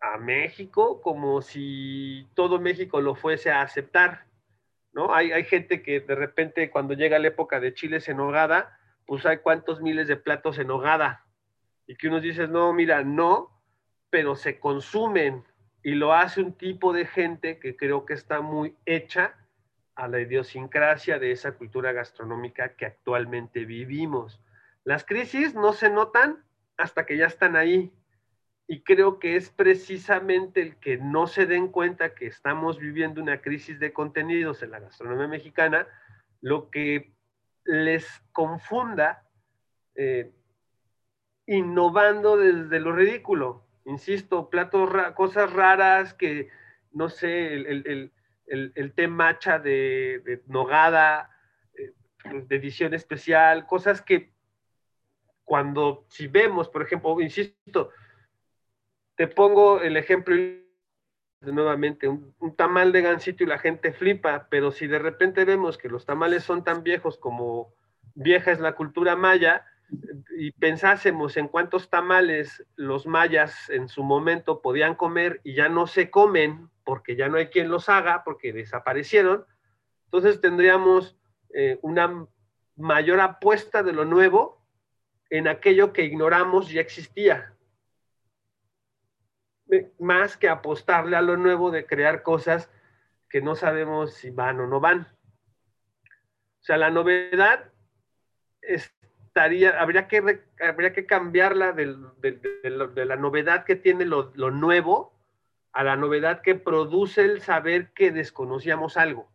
a 0.00 0.16
México, 0.16 1.02
como 1.02 1.42
si 1.42 2.28
todo 2.34 2.60
México 2.60 3.00
lo 3.00 3.14
fuese 3.14 3.50
a 3.50 3.62
aceptar. 3.62 4.27
Hay, 5.12 5.32
hay 5.32 5.44
gente 5.44 5.82
que 5.82 6.00
de 6.00 6.14
repente 6.14 6.70
cuando 6.70 6.94
llega 6.94 7.18
la 7.18 7.28
época 7.28 7.60
de 7.60 7.74
chiles 7.74 8.08
en 8.08 8.20
hogada, 8.20 8.78
pues 9.06 9.24
hay 9.24 9.38
cuántos 9.38 9.80
miles 9.80 10.08
de 10.08 10.16
platos 10.16 10.58
en 10.58 10.70
hogada. 10.70 11.24
Y 11.86 11.96
que 11.96 12.08
unos 12.08 12.22
dices, 12.22 12.48
no, 12.50 12.72
mira, 12.72 13.02
no, 13.02 13.50
pero 14.10 14.36
se 14.36 14.58
consumen 14.58 15.44
y 15.82 15.92
lo 15.92 16.12
hace 16.12 16.42
un 16.42 16.52
tipo 16.52 16.92
de 16.92 17.06
gente 17.06 17.58
que 17.58 17.76
creo 17.76 18.04
que 18.04 18.14
está 18.14 18.40
muy 18.40 18.76
hecha 18.84 19.34
a 19.94 20.08
la 20.08 20.20
idiosincrasia 20.20 21.18
de 21.18 21.32
esa 21.32 21.52
cultura 21.52 21.92
gastronómica 21.92 22.74
que 22.76 22.86
actualmente 22.86 23.64
vivimos. 23.64 24.40
Las 24.84 25.04
crisis 25.04 25.54
no 25.54 25.72
se 25.72 25.90
notan 25.90 26.44
hasta 26.76 27.04
que 27.04 27.16
ya 27.16 27.26
están 27.26 27.56
ahí. 27.56 27.92
Y 28.70 28.82
creo 28.82 29.18
que 29.18 29.36
es 29.36 29.48
precisamente 29.48 30.60
el 30.60 30.76
que 30.76 30.98
no 30.98 31.26
se 31.26 31.46
den 31.46 31.68
cuenta 31.68 32.14
que 32.14 32.26
estamos 32.26 32.78
viviendo 32.78 33.22
una 33.22 33.40
crisis 33.40 33.80
de 33.80 33.94
contenidos 33.94 34.62
en 34.62 34.72
la 34.72 34.78
gastronomía 34.78 35.26
mexicana, 35.26 35.88
lo 36.42 36.70
que 36.70 37.14
les 37.64 38.06
confunda 38.30 39.26
eh, 39.94 40.30
innovando 41.46 42.36
desde 42.36 42.78
lo 42.78 42.92
ridículo. 42.92 43.64
Insisto, 43.86 44.50
platos, 44.50 44.90
cosas 45.14 45.50
raras 45.50 46.12
que, 46.12 46.50
no 46.92 47.08
sé, 47.08 47.54
el, 47.54 48.12
el, 48.46 48.92
té 48.92 49.08
matcha 49.08 49.58
de, 49.58 50.42
nogada, 50.46 51.30
eh, 51.74 51.94
de 52.46 52.56
edición 52.56 52.92
especial, 52.92 53.66
cosas 53.66 54.02
que 54.02 54.30
cuando, 55.44 56.04
si 56.10 56.26
vemos, 56.26 56.68
por 56.68 56.82
ejemplo, 56.82 57.18
insisto, 57.22 57.90
te 59.18 59.26
pongo 59.26 59.80
el 59.80 59.96
ejemplo 59.96 60.36
nuevamente, 61.40 62.06
un, 62.06 62.54
tamal 62.56 62.92
de 62.92 63.02
gansito 63.02 63.42
y 63.42 63.48
la 63.48 63.58
gente 63.58 63.92
flipa, 63.92 64.46
pero 64.48 64.70
si 64.70 64.86
de 64.86 65.00
repente 65.00 65.44
vemos 65.44 65.76
que 65.76 65.88
los 65.88 66.06
tamales 66.06 66.44
son 66.44 66.62
tan 66.62 66.84
viejos 66.84 67.18
como 67.18 67.74
vieja 68.14 68.52
es 68.52 68.60
la 68.60 68.76
cultura 68.76 69.16
maya, 69.16 69.66
y 70.38 70.52
pensásemos 70.52 71.36
en 71.36 71.48
cuántos 71.48 71.90
tamales 71.90 72.64
los 72.76 73.06
mayas 73.06 73.68
en 73.70 73.88
su 73.88 74.04
momento 74.04 74.62
podían 74.62 74.94
comer 74.94 75.40
y 75.42 75.54
ya 75.54 75.68
no 75.68 75.86
se 75.88 76.10
comen 76.10 76.70
porque 76.84 77.16
ya 77.16 77.28
no 77.28 77.38
hay 77.38 77.48
quien 77.48 77.70
los 77.70 77.88
haga, 77.88 78.22
porque 78.22 78.52
desaparecieron, 78.52 79.46
entonces 80.04 80.40
tendríamos 80.40 81.16
eh, 81.54 81.80
una 81.82 82.24
mayor 82.76 83.18
apuesta 83.18 83.82
de 83.82 83.92
lo 83.92 84.04
nuevo 84.04 84.62
en 85.28 85.48
aquello 85.48 85.92
que 85.92 86.04
ignoramos 86.04 86.70
ya 86.70 86.80
existía. 86.80 87.57
Más 89.98 90.36
que 90.36 90.48
apostarle 90.48 91.16
a 91.16 91.22
lo 91.22 91.36
nuevo 91.36 91.70
de 91.70 91.86
crear 91.86 92.22
cosas 92.22 92.70
que 93.28 93.42
no 93.42 93.54
sabemos 93.54 94.14
si 94.14 94.30
van 94.30 94.60
o 94.60 94.66
no 94.66 94.80
van. 94.80 95.08
O 96.60 96.62
sea, 96.62 96.76
la 96.76 96.90
novedad 96.90 97.70
estaría, 98.62 99.80
habría 99.80 100.08
que, 100.08 100.42
habría 100.60 100.92
que 100.92 101.06
cambiarla 101.06 101.72
de, 101.72 101.96
la 102.94 103.16
novedad 103.16 103.64
que 103.64 103.76
tiene 103.76 104.04
lo 104.04 104.50
nuevo 104.50 105.12
a 105.72 105.84
la 105.84 105.96
novedad 105.96 106.40
que 106.40 106.54
produce 106.54 107.22
el 107.22 107.42
saber 107.42 107.92
que 107.92 108.10
desconocíamos 108.10 108.96
algo 108.96 109.28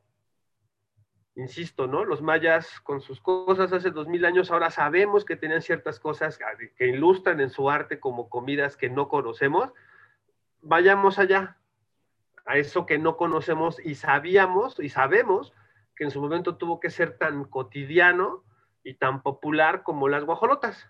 insisto, 1.35 1.87
¿no? 1.87 2.05
Los 2.05 2.21
mayas 2.21 2.79
con 2.81 3.01
sus 3.01 3.19
cosas 3.19 3.73
hace 3.73 3.91
dos 3.91 4.07
mil 4.07 4.25
años, 4.25 4.51
ahora 4.51 4.69
sabemos 4.69 5.25
que 5.25 5.35
tenían 5.35 5.61
ciertas 5.61 5.99
cosas 5.99 6.39
que 6.75 6.87
ilustran 6.87 7.39
en 7.39 7.49
su 7.49 7.69
arte 7.69 7.99
como 7.99 8.29
comidas 8.29 8.77
que 8.77 8.89
no 8.89 9.07
conocemos. 9.07 9.71
Vayamos 10.63 11.19
allá, 11.19 11.57
a 12.45 12.57
eso 12.57 12.85
que 12.85 12.97
no 12.97 13.17
conocemos 13.17 13.77
y 13.83 13.95
sabíamos 13.95 14.79
y 14.79 14.89
sabemos 14.89 15.53
que 15.95 16.05
en 16.05 16.11
su 16.11 16.21
momento 16.21 16.55
tuvo 16.55 16.79
que 16.79 16.89
ser 16.89 17.17
tan 17.17 17.45
cotidiano 17.45 18.43
y 18.83 18.95
tan 18.95 19.21
popular 19.21 19.83
como 19.83 20.09
las 20.09 20.25
guajolotas. 20.25 20.89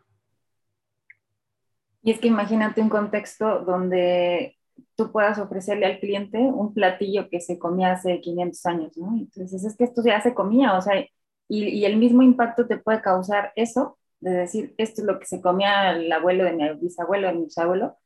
Y 2.01 2.11
es 2.11 2.19
que 2.19 2.27
imagínate 2.27 2.81
un 2.81 2.89
contexto 2.89 3.59
donde 3.59 4.57
tú 4.95 5.11
puedas 5.11 5.39
ofrecerle 5.39 5.85
al 5.85 5.99
cliente 5.99 6.37
un 6.37 6.73
platillo 6.73 7.29
que 7.29 7.39
se 7.39 7.59
comía 7.59 7.93
hace 7.93 8.19
500 8.19 8.65
años, 8.65 8.97
¿no? 8.97 9.15
Entonces 9.15 9.63
es 9.63 9.77
que 9.77 9.85
esto 9.85 10.01
ya 10.03 10.19
se 10.21 10.33
comía, 10.33 10.75
o 10.75 10.81
sea, 10.81 11.05
y, 11.47 11.85
el 11.85 11.97
mismo 11.97 12.21
impacto 12.21 12.67
te 12.67 12.77
puede 12.77 13.01
causar 13.01 13.51
eso, 13.55 13.97
de 14.19 14.31
decir, 14.31 14.73
esto 14.77 15.01
es 15.01 15.07
lo 15.07 15.19
que 15.19 15.25
se 15.25 15.41
comía 15.41 15.91
el 15.91 16.11
abuelo 16.11 16.45
de 16.45 16.53
mi 16.53 16.69
bisabuelo, 16.79 17.27
de 17.27 17.33
mi 17.33 17.43
bisabuelo, 17.45 17.97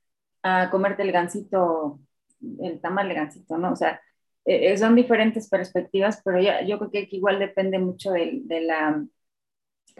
a 0.48 0.70
comerte 0.70 1.04
el 1.04 1.12
gansito, 1.12 2.00
el 2.62 2.80
tamal 2.82 3.10
de 3.10 3.16
gansito, 3.16 3.58
¿no? 3.58 3.74
O 3.74 3.76
sea, 3.76 4.02
eh, 4.46 4.78
son 4.78 4.96
diferentes 4.96 5.50
perspectivas, 5.50 6.22
pero 6.24 6.40
ya, 6.42 6.62
yo 6.64 6.80
creo 6.80 6.92
que 6.92 7.08
igual 7.12 7.40
depende 7.40 7.80
mucho 7.80 8.12
de, 8.12 8.42
de, 8.46 8.62
la, 8.62 9.06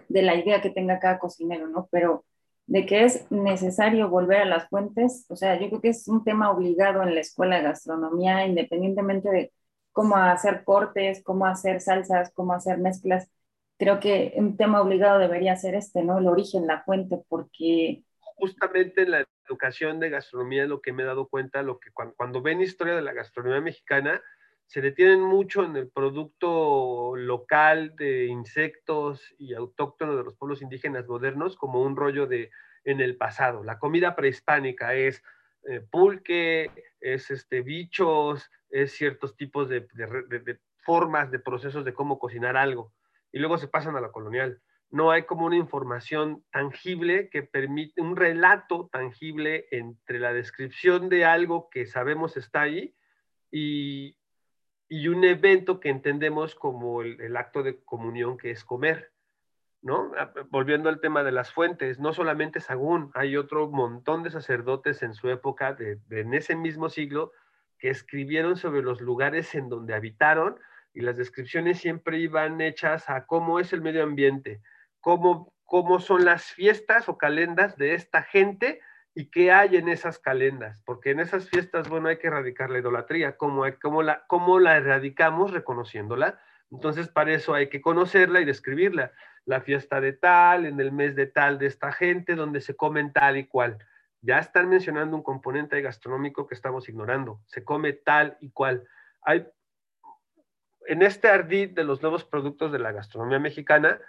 de 0.08 0.22
la 0.22 0.36
idea 0.36 0.62
que 0.62 0.70
tenga 0.70 1.00
cada 1.00 1.20
cocinero, 1.20 1.68
¿no? 1.68 1.88
Pero 1.92 2.26
de 2.68 2.86
que 2.86 3.06
es 3.06 3.30
necesario 3.32 4.10
volver 4.10 4.42
a 4.42 4.46
las 4.46 4.70
fuentes, 4.70 5.26
o 5.30 5.36
sea, 5.36 5.60
yo 5.60 5.70
creo 5.70 5.82
que 5.82 5.90
es 5.90 6.08
un 6.08 6.24
tema 6.24 6.52
obligado 6.52 7.04
en 7.04 7.16
la 7.16 7.22
escuela 7.22 7.58
de 7.58 7.64
gastronomía, 7.64 8.46
independientemente 8.46 9.30
de 9.30 9.54
cómo 9.94 10.16
hacer 10.18 10.64
cortes, 10.64 11.24
cómo 11.24 11.46
hacer 11.46 11.82
salsas, 11.82 12.32
cómo 12.34 12.54
hacer 12.54 12.78
mezclas. 12.78 13.30
Creo 13.78 14.00
que 14.00 14.34
un 14.38 14.58
tema 14.58 14.82
obligado 14.82 15.20
debería 15.20 15.56
ser 15.56 15.76
este, 15.76 16.04
¿no? 16.04 16.20
El 16.20 16.28
origen, 16.28 16.68
la 16.68 16.84
fuente, 16.84 17.20
porque... 17.30 18.04
Justamente 18.38 19.02
en 19.02 19.12
la 19.12 19.28
educación 19.46 20.00
de 20.00 20.10
gastronomía 20.10 20.66
lo 20.66 20.82
que 20.82 20.94
me 20.94 21.04
he 21.04 21.06
dado 21.06 21.28
cuenta, 21.28 21.64
lo 21.64 21.80
que 21.80 21.92
cuando, 21.92 22.16
cuando 22.16 22.42
ven 22.42 22.62
historia 22.62 22.96
de 22.96 23.02
la 23.02 23.14
gastronomía 23.14 23.62
mexicana, 23.62 24.22
se 24.68 24.82
detienen 24.82 25.22
mucho 25.22 25.64
en 25.64 25.76
el 25.76 25.90
producto 25.90 27.16
local 27.16 27.96
de 27.96 28.26
insectos 28.26 29.34
y 29.38 29.54
autóctono 29.54 30.16
de 30.16 30.24
los 30.24 30.36
pueblos 30.36 30.62
indígenas 30.62 31.08
modernos 31.08 31.56
como 31.56 31.82
un 31.82 31.96
rollo 31.96 32.28
de 32.28 32.52
en 32.88 33.02
el 33.02 33.18
pasado. 33.18 33.64
La 33.64 33.80
comida 33.80 34.16
prehispánica 34.16 34.94
es 34.94 35.22
eh, 35.68 35.82
pulque, 35.82 36.72
es 37.02 37.30
este, 37.30 37.62
bichos, 37.62 38.50
es 38.70 38.94
ciertos 38.94 39.36
tipos 39.36 39.68
de, 39.68 39.88
de, 39.94 40.60
formas, 40.84 41.30
de 41.30 41.40
procesos 41.40 41.84
de 41.84 41.94
cómo 41.94 42.18
cocinar 42.18 42.56
algo. 42.56 42.94
Y 43.34 43.40
luego 43.40 43.58
se 43.58 43.68
pasan 43.68 43.98
a 43.98 44.02
la 44.02 44.12
colonial. 44.12 44.62
No 44.90 45.12
hay 45.12 45.24
como 45.24 45.46
una 45.46 45.58
información 45.58 46.44
tangible 46.52 47.30
que 47.30 47.44
permite, 47.44 48.02
un 48.02 48.16
relato 48.16 48.90
tangible 48.92 49.68
entre 49.72 50.20
la 50.20 50.34
descripción 50.34 51.10
de 51.10 51.26
algo 51.26 51.70
que 51.70 51.86
sabemos 51.86 52.38
está 52.38 52.62
ahí 52.62 52.96
y, 53.52 54.18
y 54.90 55.08
un 55.10 55.24
evento 55.24 55.80
que 55.80 55.90
entendemos 55.90 56.56
como 56.56 57.02
el, 57.02 57.36
acto 57.36 57.64
de 57.64 57.84
comunión 57.84 58.38
que 58.38 58.52
es 58.52 58.64
comer, 58.64 59.12
¿no? 59.82 60.12
Ah, 60.18 60.32
volviendo 60.50 60.90
al 60.90 61.02
tema 61.02 61.24
de 61.24 61.32
las 61.32 61.52
fuentes, 61.52 62.00
no 62.00 62.14
solamente 62.14 62.60
Sagún, 62.60 63.12
hay 63.14 63.36
otro 63.36 63.70
montón 63.70 64.24
de 64.24 64.32
sacerdotes 64.32 65.04
en 65.04 65.14
su 65.14 65.30
época, 65.30 65.74
de, 65.74 66.00
en 66.10 66.34
ese 66.34 66.56
mismo 66.56 66.90
siglo, 66.90 67.32
que 67.78 67.90
escribieron 67.90 68.58
sobre 68.58 68.82
los 68.82 69.02
lugares 69.02 69.54
en 69.56 69.70
donde 69.70 69.94
habitaron 69.94 70.58
y 70.94 71.02
las 71.02 71.18
descripciones 71.18 71.80
siempre 71.80 72.18
iban 72.18 72.60
hechas 72.62 73.10
a 73.10 73.26
cómo 73.26 73.60
es 73.60 73.72
el 73.74 73.82
medio 73.82 74.04
ambiente, 74.04 74.62
cómo, 75.02 75.54
cómo 75.66 76.00
son 76.00 76.26
las 76.26 76.46
fiestas 76.46 77.10
o 77.10 77.18
calendas 77.18 77.78
de 77.78 77.94
esta 77.94 78.24
gente 78.24 78.82
y 79.14 79.32
qué 79.32 79.52
hay 79.52 79.78
en 79.78 79.90
esas 79.90 80.20
calendas, 80.20 80.84
porque 80.86 81.10
en 81.10 81.20
esas 81.20 81.50
fiestas, 81.50 81.90
bueno, 81.90 82.08
hay 82.08 82.18
que 82.18 82.28
erradicar 82.28 82.70
la 82.70 82.78
idolatría, 82.78 83.36
¿cómo, 83.36 83.64
cómo, 83.82 84.04
la, 84.04 84.24
cómo 84.28 84.60
la 84.60 84.78
erradicamos 84.78 85.52
reconociéndola? 85.52 86.40
Entonces, 86.70 87.08
para 87.08 87.34
eso 87.34 87.54
hay 87.54 87.70
que 87.70 87.82
conocerla 87.82 88.42
y 88.42 88.46
describirla. 88.46 89.12
La 89.46 89.62
fiesta 89.62 90.02
de 90.02 90.14
tal, 90.14 90.66
en 90.66 90.80
el 90.80 90.92
mes 90.92 91.16
de 91.16 91.26
tal 91.26 91.58
de 91.58 91.66
esta 91.66 91.92
gente, 91.92 92.36
donde 92.36 92.62
se 92.62 92.76
comen 92.76 93.14
tal 93.14 93.38
y 93.38 93.48
cual. 93.48 93.80
Ya 94.22 94.40
están 94.40 94.70
mencionando 94.70 95.16
un 95.16 95.24
componente 95.24 95.82
gastronómico 95.82 96.46
que 96.46 96.56
estamos 96.56 96.90
ignorando. 96.90 97.42
Se 97.46 97.64
come 97.64 97.94
tal 97.94 98.38
y 98.42 98.52
cual. 98.52 98.88
Hay, 99.22 99.48
en 100.86 101.02
este 101.02 101.28
ardid 101.28 101.72
de 101.72 101.84
los 101.84 102.02
nuevos 102.02 102.24
productos 102.24 102.72
de 102.72 102.80
la 102.80 102.92
gastronomía 102.92 103.40
mexicana, 103.40 104.00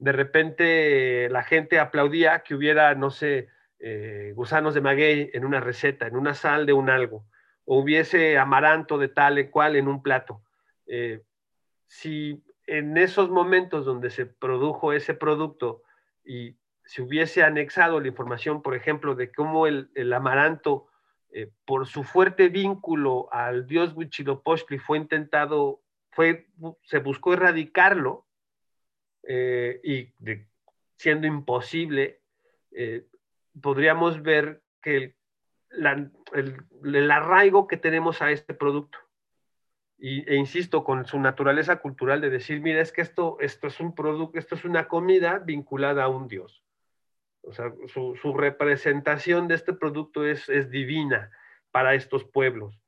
de 0.00 0.12
repente 0.12 1.28
la 1.28 1.42
gente 1.42 1.78
aplaudía 1.78 2.40
que 2.40 2.54
hubiera, 2.54 2.94
no 2.94 3.10
sé, 3.10 3.48
eh, 3.78 4.32
gusanos 4.34 4.74
de 4.74 4.80
maguey 4.80 5.30
en 5.34 5.44
una 5.44 5.60
receta, 5.60 6.06
en 6.06 6.16
una 6.16 6.34
sal 6.34 6.64
de 6.64 6.72
un 6.72 6.88
algo, 6.88 7.26
o 7.66 7.78
hubiese 7.78 8.38
amaranto 8.38 8.96
de 8.96 9.08
tal 9.08 9.38
y 9.38 9.48
cual 9.48 9.76
en 9.76 9.88
un 9.88 10.02
plato. 10.02 10.42
Eh, 10.86 11.22
si 11.86 12.42
en 12.66 12.96
esos 12.96 13.30
momentos 13.30 13.84
donde 13.84 14.10
se 14.10 14.24
produjo 14.24 14.94
ese 14.94 15.12
producto 15.12 15.82
y 16.24 16.56
se 16.84 17.02
hubiese 17.02 17.42
anexado 17.42 18.00
la 18.00 18.08
información, 18.08 18.62
por 18.62 18.74
ejemplo, 18.74 19.14
de 19.14 19.30
cómo 19.30 19.66
el, 19.66 20.12
amaranto, 20.14 20.86
eh, 21.30 21.50
por 21.66 21.86
su 21.86 22.04
fuerte 22.04 22.48
vínculo 22.48 23.28
al 23.32 23.66
dios 23.66 23.92
Huitzilopochtli, 23.94 24.78
fue 24.78 24.96
intentado, 24.96 25.82
fue, 26.10 26.48
se 26.84 27.00
buscó 27.00 27.34
erradicarlo, 27.34 28.26
y 29.82 30.12
siendo 30.96 31.26
imposible, 31.26 32.20
podríamos 33.60 34.22
ver 34.22 34.62
que 34.82 35.14
el, 35.70 37.10
arraigo 37.10 37.66
que 37.66 37.76
tenemos 37.76 38.22
a 38.22 38.30
este 38.30 38.54
producto. 38.54 38.98
e 39.98 40.34
insisto, 40.36 40.82
con 40.82 41.04
su 41.04 41.20
naturaleza 41.20 41.76
cultural 41.76 42.20
de 42.20 42.30
decir, 42.30 42.60
mira, 42.60 42.80
es 42.80 42.90
que 42.90 43.02
esto, 43.02 43.36
esto 43.40 43.66
es 43.66 43.80
un 43.80 43.94
producto, 43.94 44.38
esto 44.38 44.54
es 44.54 44.64
una 44.64 44.88
comida 44.88 45.38
vinculada 45.38 46.04
a 46.04 46.08
un 46.08 46.26
dios. 46.26 46.64
O 47.42 47.52
sea, 47.52 47.72
su, 47.86 48.34
representación 48.34 49.48
de 49.48 49.54
este 49.54 49.72
producto 49.72 50.24
es, 50.24 50.48
es, 50.48 50.70
divina 50.70 51.30
para 51.70 51.94
estos 51.94 52.24
pueblos, 52.24 52.79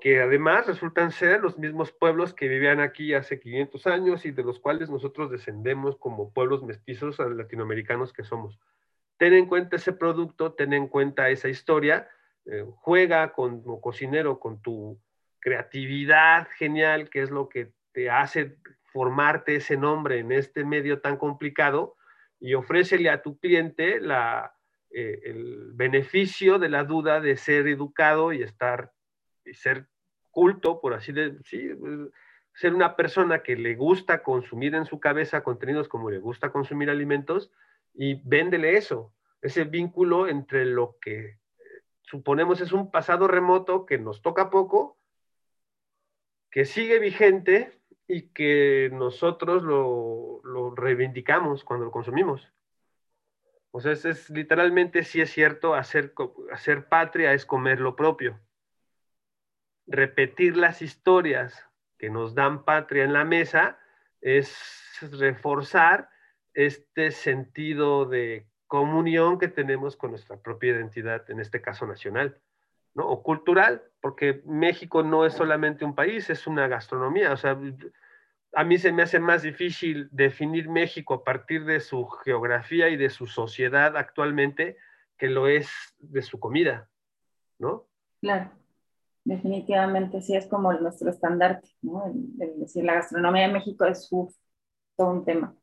Que 0.00 0.20
además 0.20 0.66
resultan 0.66 1.12
ser 1.12 1.40
los 1.40 1.58
mismos 1.58 1.92
pueblos 1.92 2.34
que 2.34 2.48
vivían 2.48 2.80
aquí 2.80 3.14
hace 3.14 3.40
500 3.40 3.86
años 3.86 4.26
y 4.26 4.30
de 4.30 4.42
los 4.42 4.60
cuales 4.60 4.90
nosotros 4.90 5.30
descendemos 5.30 5.96
como 5.96 6.32
pueblos 6.32 6.62
mestizos 6.62 7.18
latinoamericanos 7.18 8.12
que 8.12 8.22
somos. 8.22 8.58
Ten 9.16 9.32
en 9.32 9.46
cuenta 9.46 9.76
ese 9.76 9.92
producto, 9.92 10.52
ten 10.52 10.72
en 10.72 10.88
cuenta 10.88 11.30
esa 11.30 11.48
historia, 11.48 12.08
eh, 12.44 12.64
juega 12.76 13.32
como 13.32 13.80
cocinero 13.80 14.40
con 14.40 14.60
tu 14.60 15.00
creatividad 15.40 16.48
genial, 16.58 17.08
que 17.08 17.22
es 17.22 17.30
lo 17.30 17.48
que 17.48 17.72
te 17.92 18.10
hace 18.10 18.58
formarte 18.92 19.56
ese 19.56 19.76
nombre 19.76 20.18
en 20.18 20.32
este 20.32 20.64
medio 20.64 21.00
tan 21.00 21.16
complicado 21.16 21.96
y 22.40 22.54
ofrécele 22.54 23.08
a 23.08 23.22
tu 23.22 23.38
cliente 23.38 24.00
la, 24.00 24.54
eh, 24.90 25.20
el 25.24 25.70
beneficio 25.72 26.58
de 26.58 26.68
la 26.68 26.84
duda 26.84 27.20
de 27.20 27.36
ser 27.36 27.66
educado 27.68 28.32
y 28.32 28.42
estar 28.42 28.92
ser 29.52 29.88
culto, 30.30 30.80
por 30.80 30.94
así 30.94 31.12
decirlo, 31.12 32.10
ser 32.54 32.74
una 32.74 32.96
persona 32.96 33.42
que 33.42 33.56
le 33.56 33.74
gusta 33.74 34.22
consumir 34.22 34.74
en 34.74 34.84
su 34.84 35.00
cabeza 35.00 35.42
contenidos 35.42 35.88
como 35.88 36.10
le 36.10 36.18
gusta 36.18 36.52
consumir 36.52 36.90
alimentos 36.90 37.50
y 37.94 38.20
véndele 38.24 38.76
eso, 38.76 39.14
ese 39.40 39.64
vínculo 39.64 40.28
entre 40.28 40.66
lo 40.66 40.98
que 41.00 41.38
suponemos 42.02 42.60
es 42.60 42.72
un 42.72 42.90
pasado 42.90 43.26
remoto 43.26 43.86
que 43.86 43.98
nos 43.98 44.22
toca 44.22 44.50
poco 44.50 44.98
que 46.50 46.66
sigue 46.66 46.98
vigente 46.98 47.80
y 48.06 48.28
que 48.28 48.90
nosotros 48.92 49.62
lo, 49.62 50.74
reivindicamos 50.76 51.64
cuando 51.64 51.86
lo 51.86 51.90
consumimos. 51.90 52.52
O 53.70 53.80
sea, 53.80 53.92
es, 53.92 54.28
literalmente, 54.28 55.02
sí 55.02 55.22
es 55.22 55.30
cierto, 55.30 55.74
hacer, 55.74 56.12
hacer 56.52 56.88
patria 56.88 57.32
es 57.32 57.46
comer 57.46 57.80
lo 57.80 57.96
propio. 57.96 58.38
Repetir 59.92 60.56
las 60.56 60.80
historias 60.80 61.68
que 61.98 62.08
nos 62.08 62.34
dan 62.34 62.64
patria 62.64 63.04
en 63.04 63.12
la 63.12 63.26
mesa 63.26 63.78
es 64.22 64.56
reforzar 65.12 66.08
este 66.54 67.10
sentido 67.10 68.06
de 68.06 68.46
comunión 68.68 69.38
que 69.38 69.48
tenemos 69.48 69.98
con 69.98 70.12
nuestra 70.12 70.38
propia 70.38 70.70
identidad, 70.72 71.30
en 71.30 71.40
este 71.40 71.60
caso 71.60 71.86
nacional. 71.86 72.40
¿no? 72.94 73.06
O 73.06 73.22
cultural, 73.22 73.82
porque 74.00 74.40
México 74.46 75.02
no 75.02 75.26
es 75.26 75.34
solamente 75.34 75.84
un 75.84 75.94
país, 75.94 76.30
es 76.30 76.46
una 76.46 76.68
gastronomía. 76.68 77.30
O 77.30 77.36
sea, 77.36 77.60
a 78.54 78.64
mí 78.64 78.78
se 78.78 78.92
me 78.92 79.02
hace 79.02 79.20
más 79.20 79.42
difícil 79.42 80.08
definir 80.10 80.70
México 80.70 81.12
a 81.12 81.22
partir 81.22 81.66
de 81.66 81.80
su 81.80 82.06
geografía 82.06 82.88
y 82.88 82.96
de 82.96 83.10
su 83.10 83.26
sociedad 83.26 83.98
actualmente 83.98 84.78
que 85.18 85.28
lo 85.28 85.48
es 85.48 85.70
de 85.98 86.22
su 86.22 86.40
comida, 86.40 86.88
¿no? 87.58 87.86
Claro, 88.22 88.50
definitivamente 89.24 90.20
sí 90.22 90.34
es 90.36 90.46
como 90.46 90.72
nuestro 90.72 91.10
estandarte, 91.10 91.68
¿no? 91.82 92.04
decir, 92.56 92.84
la 92.84 92.94
gastronomía 92.94 93.46
de 93.46 93.54
México 93.54 93.84
es 93.84 94.08
todo 94.96 95.10
un 95.10 95.24
tema. 95.24 95.54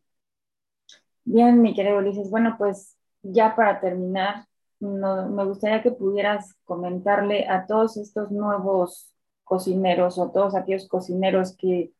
Bien, 1.23 1.61
mi 1.61 1.75
querido 1.75 1.97
Ulises, 1.99 2.29
bueno, 2.29 2.55
pues 2.57 2.97
ya 3.21 3.55
para 3.55 3.79
terminar, 3.79 4.45
me 4.79 5.45
gustaría 5.45 5.83
que 5.83 5.91
pudieras 5.91 6.55
comentarle 6.63 7.47
a 7.47 7.65
todos 7.67 7.97
estos 7.97 8.31
nuevos 8.31 9.13
cocineros 9.43 10.17
o 10.17 10.31
todos 10.31 10.55
aquellos 10.55 10.87
cocineros 10.87 11.55
que 11.57 11.91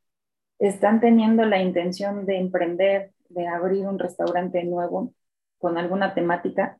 están 0.60 1.00
teniendo 1.00 1.46
la 1.46 1.62
intención 1.62 2.26
de 2.26 2.38
emprender, 2.38 3.14
de 3.30 3.48
abrir 3.48 3.88
un 3.88 4.00
restaurante 4.00 4.64
nuevo 4.64 5.14
con 5.58 5.78
alguna 5.78 6.14
temática, 6.14 6.79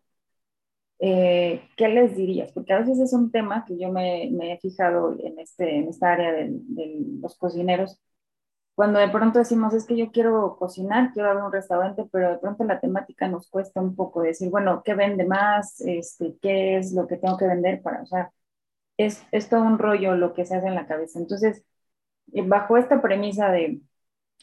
eh, 1.00 1.64
¿qué 1.78 1.88
les 1.90 2.16
dirías? 2.16 2.52
Porque 2.52 2.74
a 2.74 2.80
veces 2.80 3.00
es 3.00 3.14
un 3.14 3.32
tema 3.32 3.66
que 3.66 3.78
yo 3.78 3.92
me, 3.92 4.26
he 4.54 4.60
fijado 4.60 5.16
en, 5.20 5.40
este, 5.40 5.78
en 5.78 5.90
esta 5.90 6.14
área 6.14 6.34
de 6.34 6.52
los 7.22 7.38
cocineros, 7.38 8.00
cuando 8.80 9.00
de 9.00 9.10
pronto 9.10 9.40
decimos, 9.40 9.74
es 9.74 9.86
que 9.86 9.98
yo 9.98 10.10
quiero 10.10 10.56
cocinar, 10.58 11.12
quiero 11.12 11.30
abrir 11.30 11.44
un 11.44 11.52
restaurante, 11.52 12.06
pero 12.14 12.30
de 12.32 12.38
pronto 12.38 12.64
la 12.64 12.80
temática 12.80 13.28
nos 13.28 13.50
cuesta 13.50 13.82
un 13.82 13.94
poco 13.94 14.22
decir, 14.22 14.50
bueno, 14.50 14.84
¿qué 14.86 14.94
vende 14.94 15.26
más? 15.26 15.82
Este, 15.82 16.38
¿Qué 16.42 16.78
es 16.78 16.94
lo 16.94 17.06
que 17.06 17.18
tengo 17.18 17.36
que 17.38 17.48
vender 17.48 17.82
para? 17.82 18.04
O 18.04 18.06
sea, 18.06 18.32
es, 18.98 19.26
es 19.32 19.50
todo 19.50 19.64
un 19.64 19.80
rollo 19.80 20.16
lo 20.16 20.34
que 20.34 20.46
se 20.46 20.56
hace 20.56 20.68
en 20.68 20.76
la 20.76 20.88
cabeza. 20.88 21.20
Entonces, 21.20 21.64
eh, 22.34 22.44
bajo 22.48 22.78
esta 22.78 23.02
premisa 23.02 23.52
de, 23.52 23.82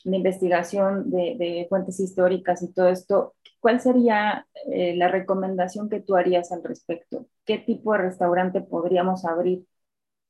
de 0.04 0.16
investigación 0.16 1.11
de, 1.11 1.66
fuentes 1.68 1.98
históricas 2.00 2.62
y 2.62 2.72
todo 2.72 2.88
esto, 2.88 3.35
¿cuál 3.61 3.80
sería 3.80 4.46
eh, 4.70 4.94
la 4.96 5.09
recomendación 5.09 5.88
que 5.88 6.00
tú 6.00 6.16
harías 6.16 6.52
al 6.52 6.62
respecto? 6.62 7.26
¿Qué 7.44 7.59
tipo 7.59 7.92
de 7.92 7.98
restaurante 7.98 8.61
podríamos 8.61 9.24
abrir 9.24 9.64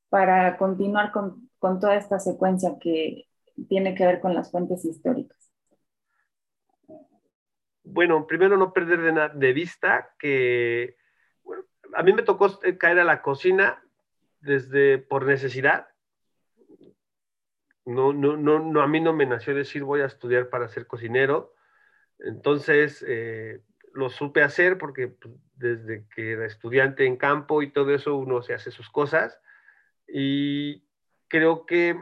para 0.08 0.56
continuar 0.56 1.12
con, 1.12 1.50
con 1.58 1.80
toda 1.80 1.96
esta 1.96 2.18
secuencia 2.18 2.76
que 2.80 3.26
tiene 3.68 3.94
que 3.94 4.06
ver 4.06 4.20
con 4.20 4.34
las 4.34 4.50
fuentes 4.50 4.84
históricas? 4.84 5.36
Bueno, 7.88 8.26
primero 8.26 8.56
no 8.56 8.72
perder 8.72 9.32
de, 9.34 9.52
vista 9.52 10.10
que 10.18 10.96
a 11.94 12.02
mí 12.02 12.12
me 12.12 12.24
tocó 12.24 12.58
caer 12.78 12.98
a 12.98 13.04
la 13.04 13.22
cocina 13.22 13.80
desde 14.40 14.98
por 14.98 15.24
necesidad. 15.24 15.86
No, 17.86 18.12
no, 18.12 18.36
no, 18.36 18.82
a 18.82 18.88
mí 18.88 19.00
no 19.00 19.12
me 19.12 19.26
nació 19.26 19.54
decir 19.54 19.84
voy 19.84 20.00
a 20.00 20.06
estudiar 20.06 20.48
para 20.48 20.68
ser 20.68 20.86
cocinero. 20.86 21.54
Entonces, 22.18 23.04
eh, 23.06 23.62
lo 23.92 24.10
supe 24.10 24.42
hacer 24.42 24.76
porque 24.76 25.08
pues, 25.08 25.34
desde 25.54 26.06
que 26.14 26.32
era 26.32 26.46
estudiante 26.46 27.06
en 27.06 27.16
campo 27.16 27.62
y 27.62 27.70
todo 27.70 27.94
eso 27.94 28.16
uno 28.16 28.42
se 28.42 28.54
hace 28.54 28.70
sus 28.70 28.90
cosas. 28.90 29.40
Y 30.08 30.84
creo 31.28 31.64
que 31.64 31.96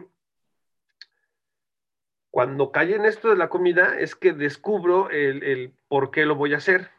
cuando 2.31 2.73
cae 2.73 2.97
en 2.97 3.05
esto 3.05 3.29
de 3.29 3.37
la 3.37 3.49
comida 3.49 3.99
es 3.99 4.17
que 4.17 4.33
descubro 4.33 5.09
el, 5.11 5.73
por 5.87 6.11
qué 6.11 6.25
lo 6.25 6.35
voy 6.35 6.55
a 6.55 6.57
hacer. 6.57 6.91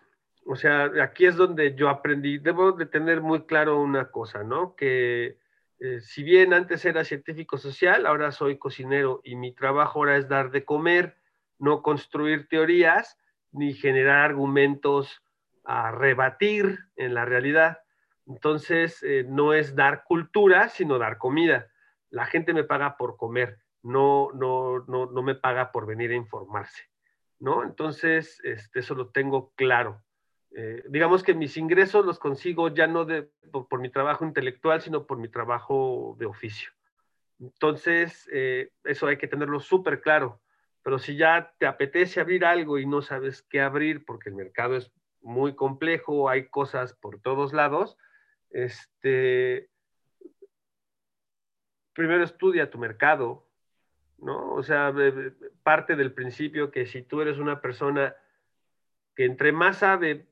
O 0.45 0.55
sea, 0.55 0.91
aquí 1.01 1.25
es 1.25 1.35
donde 1.35 1.75
yo 1.75 1.89
aprendí, 1.89 2.37
debo 2.37 2.71
de 2.71 2.85
tener 2.85 3.19
muy 3.21 3.45
claro 3.45 3.81
una 3.81 4.11
cosa, 4.11 4.43
¿no? 4.43 4.75
Que 4.75 5.39
eh, 5.79 5.99
si 6.01 6.23
bien 6.23 6.53
antes 6.53 6.85
era 6.85 7.03
científico 7.03 7.57
social, 7.57 8.05
ahora 8.05 8.31
soy 8.31 8.57
cocinero 8.57 9.21
y 9.23 9.35
mi 9.35 9.53
trabajo 9.53 9.99
ahora 9.99 10.17
es 10.17 10.27
dar 10.27 10.51
de 10.51 10.65
comer, 10.65 11.17
no 11.59 11.81
construir 11.81 12.47
teorías 12.47 13.17
ni 13.51 13.73
generar 13.73 14.25
argumentos 14.25 15.23
a 15.63 15.91
rebatir 15.91 16.79
en 16.95 17.13
la 17.13 17.25
realidad. 17.25 17.79
Entonces, 18.27 19.01
eh, 19.03 19.25
no 19.27 19.53
es 19.53 19.75
dar 19.75 20.03
cultura, 20.03 20.69
sino 20.69 20.97
dar 20.97 21.17
comida. 21.17 21.67
La 22.09 22.25
gente 22.25 22.53
me 22.53 22.63
paga 22.63 22.97
por 22.97 23.17
comer 23.17 23.59
no, 23.85 24.31
no, 24.33 24.83
no, 24.87 25.05
no 25.05 25.21
me 25.21 25.35
paga 25.35 25.71
por 25.71 25.85
venir 25.85 26.09
a 26.09 26.15
informarse, 26.15 26.89
¿no? 27.39 27.63
Entonces, 27.63 28.41
este, 28.43 28.79
eso 28.79 28.95
lo 28.95 29.09
tengo 29.09 29.53
claro. 29.53 30.03
Eh, 30.57 30.83
digamos 30.87 31.21
que 31.21 31.33
mis 31.33 31.57
ingresos 31.57 32.05
los 32.05 32.17
consigo 32.17 32.69
ya 32.69 32.87
no 32.87 33.03
de, 33.03 33.23
por, 33.51 33.81
mi 33.81 33.89
trabajo 33.89 34.23
intelectual, 34.23 34.81
sino 34.81 35.05
por 35.05 35.17
mi 35.17 35.27
trabajo 35.27 36.15
de 36.17 36.25
oficio. 36.25 36.71
Entonces, 37.41 38.29
eh, 38.31 38.71
eso 38.85 39.07
hay 39.07 39.17
que 39.17 39.27
tenerlo 39.27 39.59
súper 39.59 39.99
claro. 39.99 40.39
Pero 40.81 40.97
si 40.97 41.17
ya 41.17 41.53
te 41.57 41.65
apetece 41.65 42.21
abrir 42.21 42.45
algo 42.45 42.79
y 42.79 42.85
no 42.85 43.01
sabes 43.01 43.41
qué 43.41 43.59
abrir 43.59 44.05
porque 44.05 44.29
el 44.29 44.35
mercado 44.35 44.77
es 44.77 44.93
muy 45.21 45.55
complejo, 45.55 46.29
hay 46.29 46.47
cosas 46.47 46.93
por 46.93 47.19
todos 47.19 47.51
lados, 47.51 47.97
este, 48.49 49.69
primero 51.91 52.23
estudia 52.23 52.69
tu 52.69 52.77
mercado, 52.77 53.45
¿no? 54.19 54.53
O 54.53 54.63
sea, 54.63 54.93
parte 55.63 55.97
del 55.97 56.13
principio 56.13 56.71
que 56.71 56.85
si 56.85 57.01
tú 57.01 57.19
eres 57.19 57.39
una 57.39 57.59
persona 57.59 58.15
que 59.15 59.25
entre 59.25 59.51
más 59.51 59.79
sabe, 59.79 60.27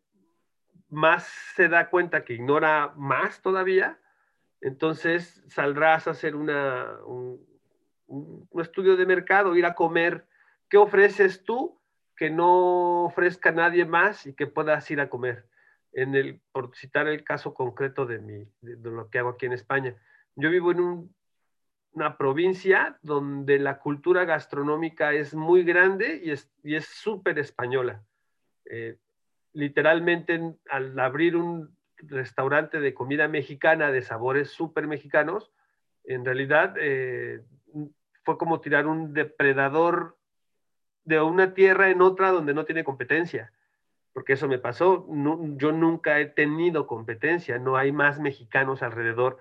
más 0.93 1.23
se 1.55 1.67
da 1.67 1.89
cuenta 1.89 2.23
que 2.23 2.33
ignora 2.33 2.93
más 2.95 3.41
todavía, 3.41 3.99
entonces 4.61 5.43
saldrás 5.49 6.07
a 6.07 6.11
hacer 6.11 6.35
una, 6.35 6.97
un, 7.05 7.45
estudio 8.61 8.95
de 8.95 9.05
mercado, 9.05 9.55
ir 9.55 9.65
a 9.65 9.75
comer, 9.75 10.25
¿qué 10.69 10.77
ofreces 10.77 11.43
tú 11.43 11.79
que 12.15 12.29
no 12.29 13.05
ofrezca 13.05 13.51
nadie 13.51 13.85
más 13.85 14.25
y 14.27 14.33
que 14.33 14.47
puedas 14.47 14.89
ir 14.91 15.01
a 15.01 15.09
comer? 15.09 15.47
En 15.91 16.15
el, 16.15 16.41
por 16.51 16.75
citar 16.75 17.07
el 17.07 17.23
caso 17.23 17.53
concreto 17.53 18.05
de, 18.05 18.19
mi, 18.19 18.47
de 18.61 18.89
lo 18.89 19.09
que 19.09 19.19
hago 19.19 19.29
aquí 19.29 19.45
en 19.45 19.53
España. 19.53 19.95
Yo 20.35 20.49
vivo 20.49 20.71
en 20.71 20.79
un 20.79 21.15
una 21.93 22.17
provincia 22.17 22.97
donde 23.03 23.59
la 23.59 23.79
cultura 23.79 24.25
gastronómica 24.25 25.13
es 25.13 25.35
muy 25.35 25.63
grande 25.63 26.21
y 26.23 26.75
es 26.75 26.85
súper 26.85 27.37
española. 27.37 28.03
Eh, 28.65 28.97
literalmente 29.53 30.55
al 30.69 30.99
abrir 30.99 31.35
un 31.35 31.75
restaurante 31.97 32.79
de 32.79 32.93
comida 32.93 33.27
mexicana 33.27 33.91
de 33.91 34.01
sabores 34.01 34.49
súper 34.49 34.87
mexicanos, 34.87 35.51
en 36.03 36.25
realidad 36.25 36.75
eh, 36.77 37.41
fue 38.23 38.37
como 38.37 38.59
tirar 38.59 38.87
un 38.87 39.13
depredador 39.13 40.17
de 41.05 41.21
una 41.21 41.53
tierra 41.53 41.89
en 41.89 42.01
otra 42.01 42.31
donde 42.31 42.53
no 42.53 42.65
tiene 42.65 42.83
competencia, 42.83 43.51
porque 44.13 44.33
eso 44.33 44.47
me 44.47 44.59
pasó, 44.59 45.07
yo 45.57 45.71
nunca 45.71 46.19
he 46.19 46.25
tenido 46.25 46.87
competencia, 46.87 47.57
no 47.57 47.77
hay 47.77 47.91
más 47.91 48.19
mexicanos 48.19 48.83
alrededor 48.83 49.37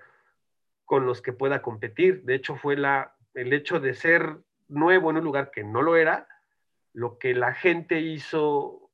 con 0.85 1.05
los 1.05 1.21
que 1.21 1.31
pueda 1.31 1.61
competir, 1.61 2.23
de 2.23 2.35
hecho 2.35 2.55
fue 2.55 2.75
la, 2.75 3.15
el 3.33 3.53
hecho 3.53 3.79
de 3.79 3.93
ser 3.93 4.37
nuevo 4.67 5.09
en 5.09 5.17
un 5.17 5.23
lugar 5.23 5.51
que 5.51 5.63
no 5.63 5.81
lo 5.81 5.95
era, 5.95 6.27
lo 6.91 7.17
que 7.17 7.33
la 7.33 7.53
gente 7.53 8.01
hizo 8.01 8.91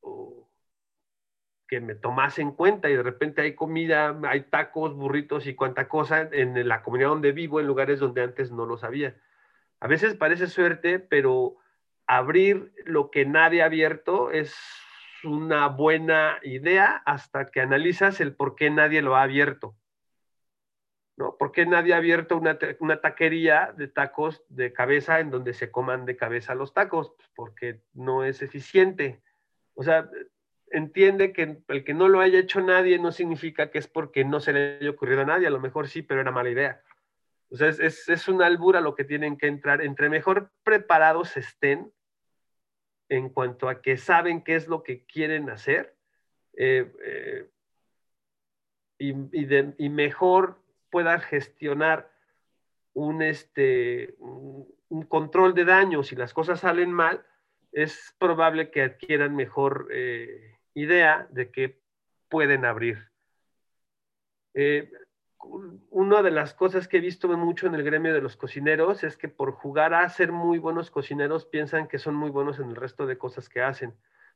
que 1.70 1.80
me 1.80 1.94
tomase 1.94 2.42
en 2.42 2.52
cuenta 2.52 2.90
y 2.90 2.96
de 2.96 3.04
repente 3.04 3.44
hay 3.44 3.54
comida, 3.54 4.20
hay 4.24 4.42
tacos, 4.42 4.96
burritos 4.96 5.46
y 5.46 5.54
cuanta 5.54 5.88
cosa 5.88 6.28
en 6.32 6.68
la 6.68 6.82
comunidad 6.82 7.10
donde 7.10 7.32
vivo, 7.32 7.60
en 7.60 7.68
lugares 7.68 8.00
donde 8.00 8.24
antes 8.24 8.52
no 8.52 8.66
lo 8.66 8.76
sabía. 8.76 9.16
A 9.80 9.88
veces 9.88 10.16
parece 10.16 10.48
suerte, 10.48 10.98
pero 10.98 11.58
abrir 12.08 12.74
lo 12.86 13.12
que 13.12 13.26
nadie 13.26 13.62
ha 13.62 13.66
abierto 13.66 14.32
es 14.32 14.56
una 15.24 15.68
buena 15.68 16.40
idea 16.42 17.04
hasta 17.06 17.46
que 17.52 17.62
analizas 17.62 18.20
el 18.20 18.34
por 18.34 18.56
qué 18.56 18.72
nadie 18.72 19.04
lo 19.04 19.16
ha 19.16 19.22
abierto. 19.22 19.76
¿no? 21.18 21.38
¿Por 21.38 21.52
qué 21.52 21.68
nadie 21.68 21.94
ha 21.94 21.98
abierto 21.98 22.36
una, 22.36 22.58
una, 22.80 23.00
taquería 23.00 23.74
de 23.78 23.90
tacos 23.90 24.44
de 24.50 24.74
cabeza 24.74 25.20
en 25.20 25.30
donde 25.30 25.54
se 25.54 25.70
coman 25.70 26.06
de 26.06 26.16
cabeza 26.16 26.56
los 26.56 26.74
tacos? 26.74 27.12
Pues 27.16 27.30
porque 27.36 27.82
no 27.94 28.24
es 28.24 28.42
eficiente. 28.42 29.22
O 29.76 29.84
sea, 29.84 30.10
entiende 30.72 31.34
que 31.34 31.58
el 31.68 31.84
que 31.84 31.94
no 31.94 32.08
lo 32.08 32.20
haya 32.20 32.40
hecho 32.40 32.62
nadie 32.62 33.00
no 33.00 33.12
significa 33.12 33.72
que 33.72 33.80
es 33.80 33.88
porque 33.88 34.24
no 34.26 34.40
se 34.40 34.54
le 34.54 34.78
haya 34.78 34.90
ocurrido 34.90 35.22
a 35.22 35.26
nadie, 35.26 35.48
a 35.48 35.52
lo 35.52 35.60
mejor 35.60 35.88
sí, 35.88 36.02
pero 36.02 36.22
era 36.22 36.32
mala 36.32 36.50
idea. 36.50 36.82
O 37.52 37.58
sea, 37.58 37.70
es, 37.70 38.08
es, 38.08 38.28
una 38.28 38.46
albura 38.46 38.80
lo 38.80 38.94
que 38.96 39.04
tienen 39.04 39.38
que 39.38 39.48
entrar. 39.48 39.82
Entre 39.82 40.10
mejor 40.10 40.52
preparados 40.64 41.36
estén, 41.36 41.92
en 43.10 43.30
cuanto 43.30 43.68
a 43.68 43.82
que 43.82 43.98
saben 43.98 44.44
qué 44.44 44.56
es 44.56 44.68
lo 44.68 44.84
que 44.84 45.04
quieren 45.06 45.50
hacer 45.50 45.96
eh, 46.54 46.92
eh, 47.04 47.50
y, 49.00 49.90
mejor 49.90 50.62
puedan 50.92 51.20
gestionar 51.22 52.12
un, 52.94 53.22
este, 53.22 54.16
un, 54.20 54.68
control 55.08 55.54
de 55.54 55.66
daños 55.66 56.08
si 56.08 56.16
las 56.16 56.34
cosas 56.34 56.60
salen 56.60 56.92
mal, 56.92 57.26
es 57.72 58.14
probable 58.20 58.72
que 58.72 58.82
adquieran 58.82 59.36
mejor 59.36 59.88
eh, 59.92 60.59
idea 60.74 61.28
de 61.32 61.52
que 61.52 61.80
pueden 62.30 62.66
abrir 62.66 63.10
una 65.90 66.22
de 66.22 66.32
las 66.32 66.54
cosas 66.54 66.88
que 66.88 66.98
he 66.98 67.02
visto 67.02 67.28
mucho 67.30 67.68
en 67.68 67.76
el 67.76 67.84
gremio 67.84 68.14
de 68.14 68.22
los 68.22 68.36
cocineros 68.36 69.04
es 69.04 69.16
que 69.16 69.30
por 69.30 69.52
jugar 69.52 69.94
a 69.94 70.08
ser 70.10 70.32
muy 70.32 70.60
buenos 70.60 70.92
cocineros 70.92 71.46
piensan 71.46 71.88
que 71.88 71.98
son 71.98 72.16
muy 72.16 72.30
buenos 72.30 72.60
en 72.60 72.70
el 72.70 72.76
resto 72.76 73.06
de 73.06 73.18
cosas 73.18 73.48
que 73.48 73.62
hacen, 73.62 73.94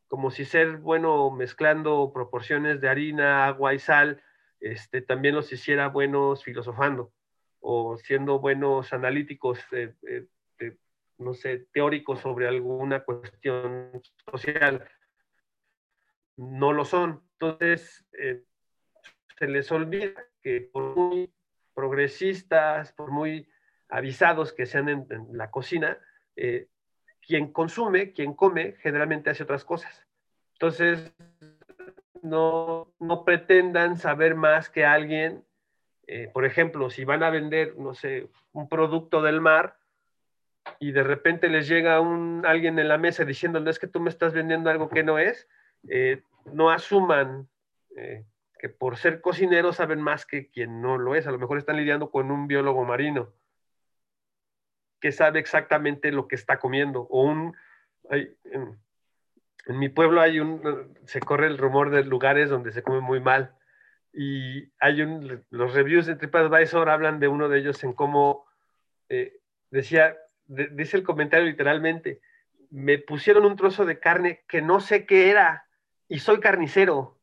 como 0.07 0.31
si 0.31 0.45
ser 0.45 0.77
bueno 0.77 1.29
mezclando 1.31 2.11
proporciones 2.13 2.79
de 2.79 2.89
harina, 2.89 3.45
agua 3.45 3.73
y 3.73 3.79
sal, 3.79 4.21
este, 4.59 5.01
también 5.01 5.35
los 5.35 5.51
hiciera 5.51 5.87
buenos 5.89 6.43
filosofando 6.43 7.11
o 7.59 7.97
siendo 7.97 8.39
buenos 8.39 8.93
analíticos, 8.93 9.59
eh, 9.71 9.93
eh, 10.07 10.27
no 11.17 11.33
sé, 11.33 11.67
teóricos 11.73 12.19
sobre 12.19 12.47
alguna 12.47 13.03
cuestión 13.03 14.01
social. 14.31 14.87
No 16.37 16.73
lo 16.73 16.85
son. 16.85 17.23
Entonces, 17.33 18.05
eh, 18.17 18.43
se 19.37 19.47
les 19.47 19.71
olvida 19.71 20.13
que 20.41 20.61
por 20.61 20.95
muy 20.95 21.31
progresistas, 21.73 22.93
por 22.93 23.11
muy 23.11 23.49
avisados 23.89 24.53
que 24.53 24.65
sean 24.65 24.89
en, 24.89 25.07
la 25.31 25.51
cocina, 25.51 25.97
eh, 26.35 26.67
quien 27.21 27.51
consume, 27.51 28.11
quien 28.13 28.33
come, 28.33 28.75
generalmente 28.79 29.29
hace 29.29 29.43
otras 29.43 29.65
cosas. 29.65 30.05
Entonces, 30.53 31.13
no, 32.21 32.93
no 32.99 33.25
pretendan 33.25 33.97
saber 33.97 34.35
más 34.35 34.69
que 34.69 34.85
alguien. 34.85 35.43
Eh, 36.07 36.29
por 36.33 36.45
ejemplo, 36.45 36.89
si 36.89 37.05
van 37.05 37.23
a 37.23 37.29
vender, 37.29 37.77
no 37.77 37.93
sé, 37.93 38.29
un 38.51 38.67
producto 38.67 39.21
del 39.21 39.41
mar 39.41 39.77
y 40.79 40.91
de 40.91 41.03
repente 41.03 41.49
les 41.49 41.67
llega 41.67 41.99
un, 41.99 42.43
alguien 42.45 42.79
en 42.79 42.87
la 42.87 42.97
mesa 42.97 43.25
diciendo, 43.25 43.59
no 43.59 43.69
es 43.69 43.79
que 43.79 43.87
tú 43.87 43.99
me 43.99 44.09
estás 44.09 44.33
vendiendo 44.33 44.69
algo 44.69 44.89
que 44.89 45.03
no 45.03 45.19
es, 45.19 45.47
eh, 45.89 46.21
no 46.45 46.69
asuman 46.69 47.47
que 48.63 48.69
por 48.69 48.97
ser 48.97 49.21
cocineros 49.21 49.75
saben 49.75 50.01
más 50.01 50.25
que 50.25 50.49
quien 50.49 50.81
no 50.81 50.97
lo 50.97 51.15
es. 51.15 51.27
A 51.27 51.31
lo 51.31 51.37
mejor 51.37 51.57
están 51.57 51.77
lidiando 51.77 52.09
con 52.09 52.31
un 52.31 52.47
biólogo 52.47 52.85
marino 52.85 53.33
que 55.03 55.11
sabe 55.11 55.39
exactamente 55.39 56.13
lo 56.13 56.29
que 56.29 56.35
está 56.35 56.59
comiendo. 56.59 57.01
O 57.09 57.23
un, 57.23 57.57
en, 58.09 58.79
mi 59.67 59.89
pueblo 59.89 60.21
hay 60.21 60.39
un, 60.39 60.95
se 61.03 61.19
corre 61.19 61.47
el 61.47 61.57
rumor 61.57 61.89
de 61.89 62.05
lugares 62.05 62.49
donde 62.49 62.71
se 62.71 62.83
come 62.83 63.01
muy 63.01 63.19
mal. 63.19 63.53
Y 64.13 64.71
hay 64.79 65.01
un, 65.01 65.43
los 65.49 65.73
reviews 65.73 66.05
de 66.05 66.15
TripAdvisor 66.15 66.89
hablan 66.89 67.19
de 67.19 67.27
uno 67.27 67.49
de 67.49 67.59
ellos 67.59 67.83
en 67.83 67.91
cómo 67.91 68.45
eh, 69.09 69.41
decía, 69.71 70.15
dice 70.45 70.95
el 70.95 71.03
comentario 71.03 71.47
literalmente, 71.47 72.21
me 72.69 72.97
pusieron 72.97 73.43
un 73.43 73.57
trozo 73.57 73.83
de 73.83 73.99
carne 73.99 74.45
que 74.47 74.61
no 74.61 74.79
sé 74.79 75.05
qué 75.05 75.29
era 75.29 75.65
y 76.13 76.19
soy 76.19 76.39
carnicero. 76.39 77.17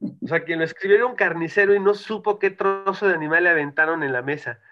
O 0.00 0.26
sea, 0.26 0.44
quien 0.44 0.60
lo 0.60 0.64
escribieron 0.64 1.14
carnicero 1.14 1.74
y 1.74 1.78
no 1.78 1.92
supo 1.92 2.38
qué 2.38 2.48
trozo 2.50 3.06
de 3.06 3.12
animal 3.12 3.44
le 3.44 3.50
aventaron 3.50 4.02
en 4.02 4.14
la 4.14 4.22
mesa. 4.22 4.62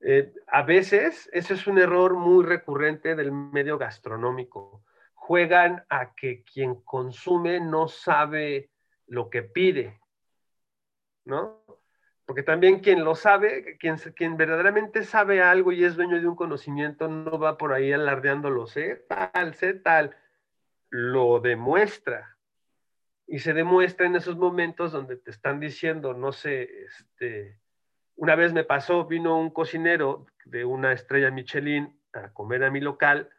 Eh, 0.00 0.34
a 0.48 0.62
veces, 0.62 1.30
ese 1.32 1.54
es 1.54 1.68
un 1.68 1.78
error 1.78 2.14
muy 2.14 2.44
recurrente 2.44 3.14
del 3.14 3.30
medio 3.30 3.78
gastronómico. 3.78 4.82
Juegan 5.14 5.84
a 5.88 6.16
que 6.16 6.42
quien 6.42 6.82
consume 6.82 7.60
no 7.60 7.86
sabe 7.86 8.70
lo 9.06 9.30
que 9.30 9.44
pide, 9.44 10.00
¿no? 11.24 11.62
Porque 12.24 12.42
también 12.42 12.80
quien 12.80 13.04
lo 13.04 13.14
sabe, 13.14 13.78
quien, 13.78 13.98
quien 14.16 14.36
verdaderamente 14.36 15.04
sabe 15.04 15.40
algo 15.40 15.70
y 15.70 15.84
es 15.84 15.94
dueño 15.94 16.20
de 16.20 16.26
un 16.26 16.34
conocimiento, 16.34 17.06
no 17.06 17.38
va 17.38 17.56
por 17.56 17.72
ahí 17.72 17.92
alardeándolo, 17.92 18.66
sé 18.66 18.96
tal, 19.08 19.54
sé 19.54 19.74
tal, 19.74 20.16
lo 20.90 21.38
demuestra 21.38 22.31
y 23.26 23.38
se 23.38 23.52
demuestra 23.52 24.06
en 24.06 24.16
esos 24.16 24.36
momentos 24.36 24.92
donde 24.92 25.16
te 25.16 25.30
están 25.30 25.60
diciendo, 25.60 26.14
no 26.14 26.32
sé, 26.32 26.84
este, 26.84 27.58
una 28.16 28.34
vez 28.36 28.52
me 28.52 28.64
pasó, 28.64 29.06
vino 29.06 29.38
un 29.38 29.50
cocinero 29.50 30.26
de 30.44 30.64
una 30.64 30.92
estrella 30.92 31.30
Michelin 31.30 31.98
a 32.12 32.32
comer 32.32 32.64
a 32.64 32.70
mi 32.70 32.80
local 32.80 33.30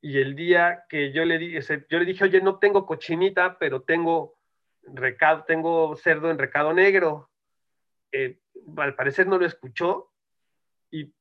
y 0.00 0.18
el 0.18 0.34
día 0.34 0.84
que 0.88 1.12
yo 1.12 1.24
le 1.24 1.38
dije, 1.38 1.86
yo 1.88 1.98
le 1.98 2.04
dije, 2.04 2.24
oye, 2.24 2.40
no 2.40 2.58
tengo 2.58 2.86
cochinita, 2.86 3.58
pero 3.58 3.82
tengo 3.82 4.36
recado, 4.82 5.44
tengo 5.44 5.94
cerdo 5.96 6.30
en 6.30 6.38
recado 6.38 6.72
negro. 6.72 7.30
Eh, 8.10 8.40
al 8.76 8.96
parecer 8.96 9.28
no 9.28 9.38
lo 9.38 9.46
escuchó 9.46 10.10
y 10.90 11.14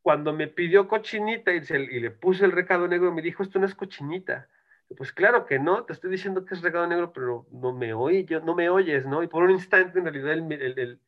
cuando 0.00 0.32
me 0.32 0.46
pidió 0.46 0.86
cochinita 0.86 1.52
y, 1.52 1.62
y 1.68 2.00
le 2.00 2.10
puse 2.12 2.44
el 2.44 2.52
recado 2.52 2.86
negro, 2.86 3.12
me 3.12 3.22
dijo, 3.22 3.42
esto 3.42 3.58
no 3.58 3.66
es 3.66 3.74
cochinita 3.74 4.48
pues 4.96 5.12
claro 5.12 5.44
que 5.44 5.58
no, 5.58 5.84
te 5.84 5.92
estoy 5.92 6.10
diciendo 6.10 6.44
que 6.44 6.54
es 6.54 6.62
regado 6.62 6.86
negro, 6.86 7.12
pero 7.12 7.46
no 7.50 7.72
me 7.72 7.92
oyes, 7.92 8.42
no 8.42 8.54
me 8.54 8.70
oyes, 8.70 9.04
¿no? 9.04 9.22
Y 9.22 9.26
por 9.28 9.42
un 9.42 9.50
instante, 9.50 9.98
en 9.98 10.04
realidad, 10.06 10.32
el, 10.32 11.00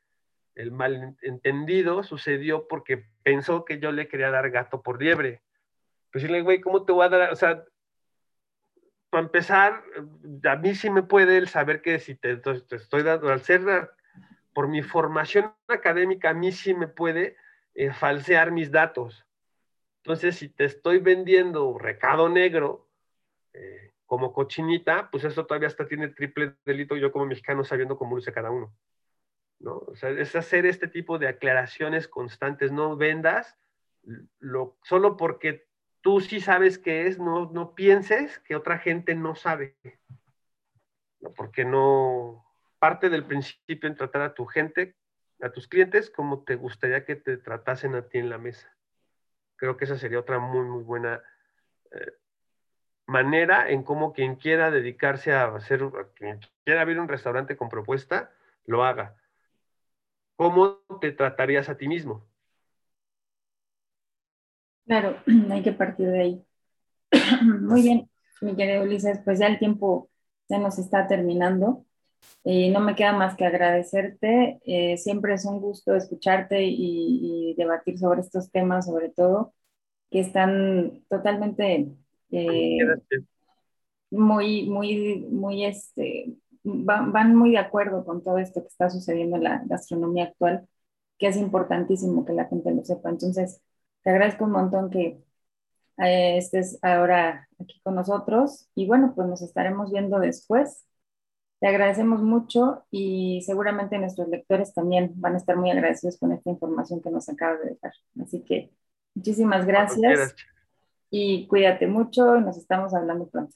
el, 0.55 0.73
malentendido 0.73 2.03
sucedió 2.03 2.69
porque 2.69 3.07
pensó 3.23 3.64
que 3.64 3.79
yo 3.79 3.90
le 3.93 4.07
quería 4.07 4.31
dar 4.31 4.51
gato 4.51 4.83
por 4.83 5.01
liebre. 5.01 5.43
Pues 6.12 6.27
güey, 6.43 6.61
¿cómo 6.61 6.85
te 6.85 6.93
voy 6.93 7.07
a 7.07 7.09
dar? 7.09 7.33
O 7.33 7.37
sea, 7.37 7.64
para 9.09 9.25
empezar, 9.25 9.83
a 10.45 10.57
mí 10.57 10.75
sí 10.75 10.90
me 10.90 11.03
puede 11.03 11.38
el 11.38 11.49
saber 11.49 11.81
que 11.81 11.99
si 11.99 12.14
te, 12.14 12.40
estoy 12.71 13.03
dando, 13.03 13.31
al 13.31 13.40
ser, 13.43 13.90
por 14.53 14.69
mi 14.69 14.83
formación 14.83 15.55
académica, 15.69 16.31
a 16.31 16.35
mí 16.35 16.53
sí 16.53 16.75
me 16.75 16.87
puede 16.87 17.37
eh, 17.75 17.93
falsear 17.93 18.53
mis 18.53 18.71
datos. 18.71 19.27
Entonces, 20.03 20.37
si 20.37 20.49
te 20.49 20.64
estoy 20.64 20.99
vendiendo 20.99 21.79
recado 21.79 22.28
negro, 22.28 22.89
eh, 23.53 23.92
como 24.07 24.32
cochinita, 24.32 25.11
pues 25.11 25.24
eso 25.24 25.46
todavía 25.46 25.68
hasta 25.68 25.86
tiene 25.86 26.09
triple 26.09 26.57
delito 26.64 26.96
yo 26.96 27.12
como 27.12 27.26
mexicano 27.26 27.64
sabiendo 27.64 27.96
cómo 27.96 28.16
luce 28.16 28.32
cada 28.32 28.51
uno. 28.51 28.74
¿no? 29.61 29.78
O 29.78 29.94
sea, 29.94 30.11
es 30.11 30.34
hacer 30.34 30.66
este 30.66 30.88
tipo 30.88 31.18
de 31.18 31.28
aclaraciones 31.28 32.09
constantes, 32.09 32.72
no 32.72 32.96
vendas 32.96 33.57
lo, 34.38 34.78
solo 34.82 35.16
porque 35.16 35.68
tú 36.01 36.20
sí 36.20 36.40
sabes 36.40 36.78
qué 36.78 37.07
es, 37.07 37.18
no, 37.18 37.51
no 37.53 37.74
pienses 37.74 38.38
que 38.40 38.57
otra 38.57 38.78
gente 38.78 39.14
no 39.14 39.34
sabe. 39.34 39.76
¿no? 41.20 41.32
Porque 41.32 41.64
no, 41.64 42.44
parte 42.78 43.11
del 43.11 43.24
principio 43.24 43.88
en 43.88 43.94
tratar 43.94 44.22
a 44.22 44.34
tu 44.34 44.46
gente, 44.46 44.96
a 45.40 45.51
tus 45.51 45.68
clientes, 45.68 46.11
como 46.11 46.42
te 46.44 46.57
gustaría 46.57 47.05
que 47.05 47.16
te 47.16 47.36
tratasen 47.36 47.94
a 47.94 48.09
ti 48.09 48.18
en 48.18 48.30
la 48.30 48.38
mesa. 48.38 48.74
Creo 49.57 49.76
que 49.76 49.84
esa 49.84 49.98
sería 49.98 50.18
otra 50.18 50.38
muy, 50.38 50.64
muy 50.64 50.82
buena 50.82 51.22
eh, 51.92 52.12
manera 53.11 53.69
en 53.69 53.83
cómo 53.83 54.13
quien 54.13 54.37
quiera 54.37 54.71
dedicarse 54.71 55.33
a 55.33 55.53
hacer, 55.55 55.81
quien 56.15 56.39
quiera 56.65 56.83
abrir 56.83 57.01
un 57.01 57.09
restaurante 57.09 57.57
con 57.57 57.69
propuesta, 57.69 58.31
lo 58.67 58.85
haga. 58.85 59.17
¿Cómo 60.37 60.79
te 61.01 61.11
tratarías 61.11 61.69
a 61.69 61.77
ti 61.77 61.89
mismo? 61.89 62.25
Claro, 64.87 65.17
hay 65.51 65.63
que 65.63 65.73
partir 65.73 66.09
de 66.09 66.21
ahí. 66.21 66.47
Muy 67.43 67.83
bien, 67.83 68.09
mi 68.41 68.55
querido 68.55 68.85
Ulises, 68.85 69.21
pues 69.25 69.41
ya 69.41 69.49
el 69.49 69.59
tiempo 69.59 70.09
se 70.47 70.59
nos 70.59 70.79
está 70.79 71.09
terminando. 71.09 71.85
Y 72.45 72.71
no 72.71 72.81
me 72.81 72.95
queda 72.95 73.13
más 73.13 73.35
que 73.37 73.45
agradecerte. 73.45 74.61
Eh, 74.65 74.97
siempre 74.99 75.35
es 75.35 75.45
un 75.45 75.61
gusto 75.61 75.97
escucharte 75.97 76.63
y, 76.63 77.55
debatir 77.57 77.99
sobre 77.99 78.21
estos 78.21 78.53
temas, 78.53 78.87
sobre 78.87 79.09
todo, 79.09 79.53
que 80.11 80.21
están 80.21 81.03
totalmente 81.09 81.89
eh, 82.33 82.78
muy, 84.11 84.68
muy, 84.68 85.26
muy, 85.31 85.64
este, 85.64 86.35
van, 86.62 87.12
van, 87.12 87.35
muy 87.35 87.53
de 87.53 87.59
acuerdo 87.59 88.05
con 88.05 88.22
todo 88.22 88.39
esto 88.39 88.62
que 88.62 88.68
está 88.68 88.91
sucediendo 88.91 89.37
en 89.37 89.45
la 89.45 89.62
gastronomía 89.66 90.24
actual, 90.24 90.68
que 91.18 91.28
es 91.28 91.37
importantísimo 91.37 92.24
que 92.24 92.33
la 92.33 92.47
gente 92.47 92.72
lo 92.72 92.85
sepa. 92.85 93.11
Entonces, 93.11 93.62
te 94.03 94.11
agradezco 94.11 94.45
un 94.45 94.53
montón 94.53 94.91
que 94.91 95.22
eh, 95.99 96.39
estés 96.39 96.78
ahora 96.83 97.49
aquí 97.59 97.81
con 97.83 97.95
nosotros 97.95 98.68
y 98.74 98.87
bueno, 98.87 99.12
pues 99.14 99.28
nos 99.28 99.43
estaremos 99.43 99.93
viendo 99.93 100.18
después. 100.18 100.87
Te 101.61 101.68
agradecemos 101.68 102.22
mucho 102.22 102.85
y 102.91 103.43
seguramente 103.45 103.99
nuestros 103.99 104.28
lectores 104.28 104.72
también 104.72 105.12
van 105.16 105.35
a 105.35 105.37
estar 105.37 105.57
muy 105.57 105.70
agradecidos 105.70 106.18
con 106.18 106.33
esta 106.33 106.49
información 106.49 107.03
que 107.03 107.11
nos 107.11 107.28
acabas 107.28 107.61
de 107.61 107.70
dejar. 107.70 107.93
Así 108.18 108.41
que 108.43 108.70
muchísimas 109.14 109.66
gracias 109.66 110.35
y 111.11 111.47
cuídate 111.49 111.87
mucho 111.87 112.37
y 112.37 112.41
nos 112.41 112.57
estamos 112.57 112.95
hablando 112.95 113.29
pronto. 113.29 113.55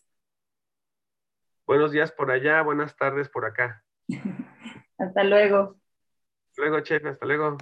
Buenos 1.67 1.93
días 1.93 2.13
por 2.13 2.31
allá, 2.31 2.61
buenas 2.63 2.97
tardes 2.97 3.29
por 3.29 3.47
acá. 3.47 3.83
hasta 4.99 5.25
luego. 5.25 5.77
Hasta 6.51 6.63
luego, 6.63 6.81
chef, 6.81 7.05
hasta 7.07 7.27
luego. 7.27 7.57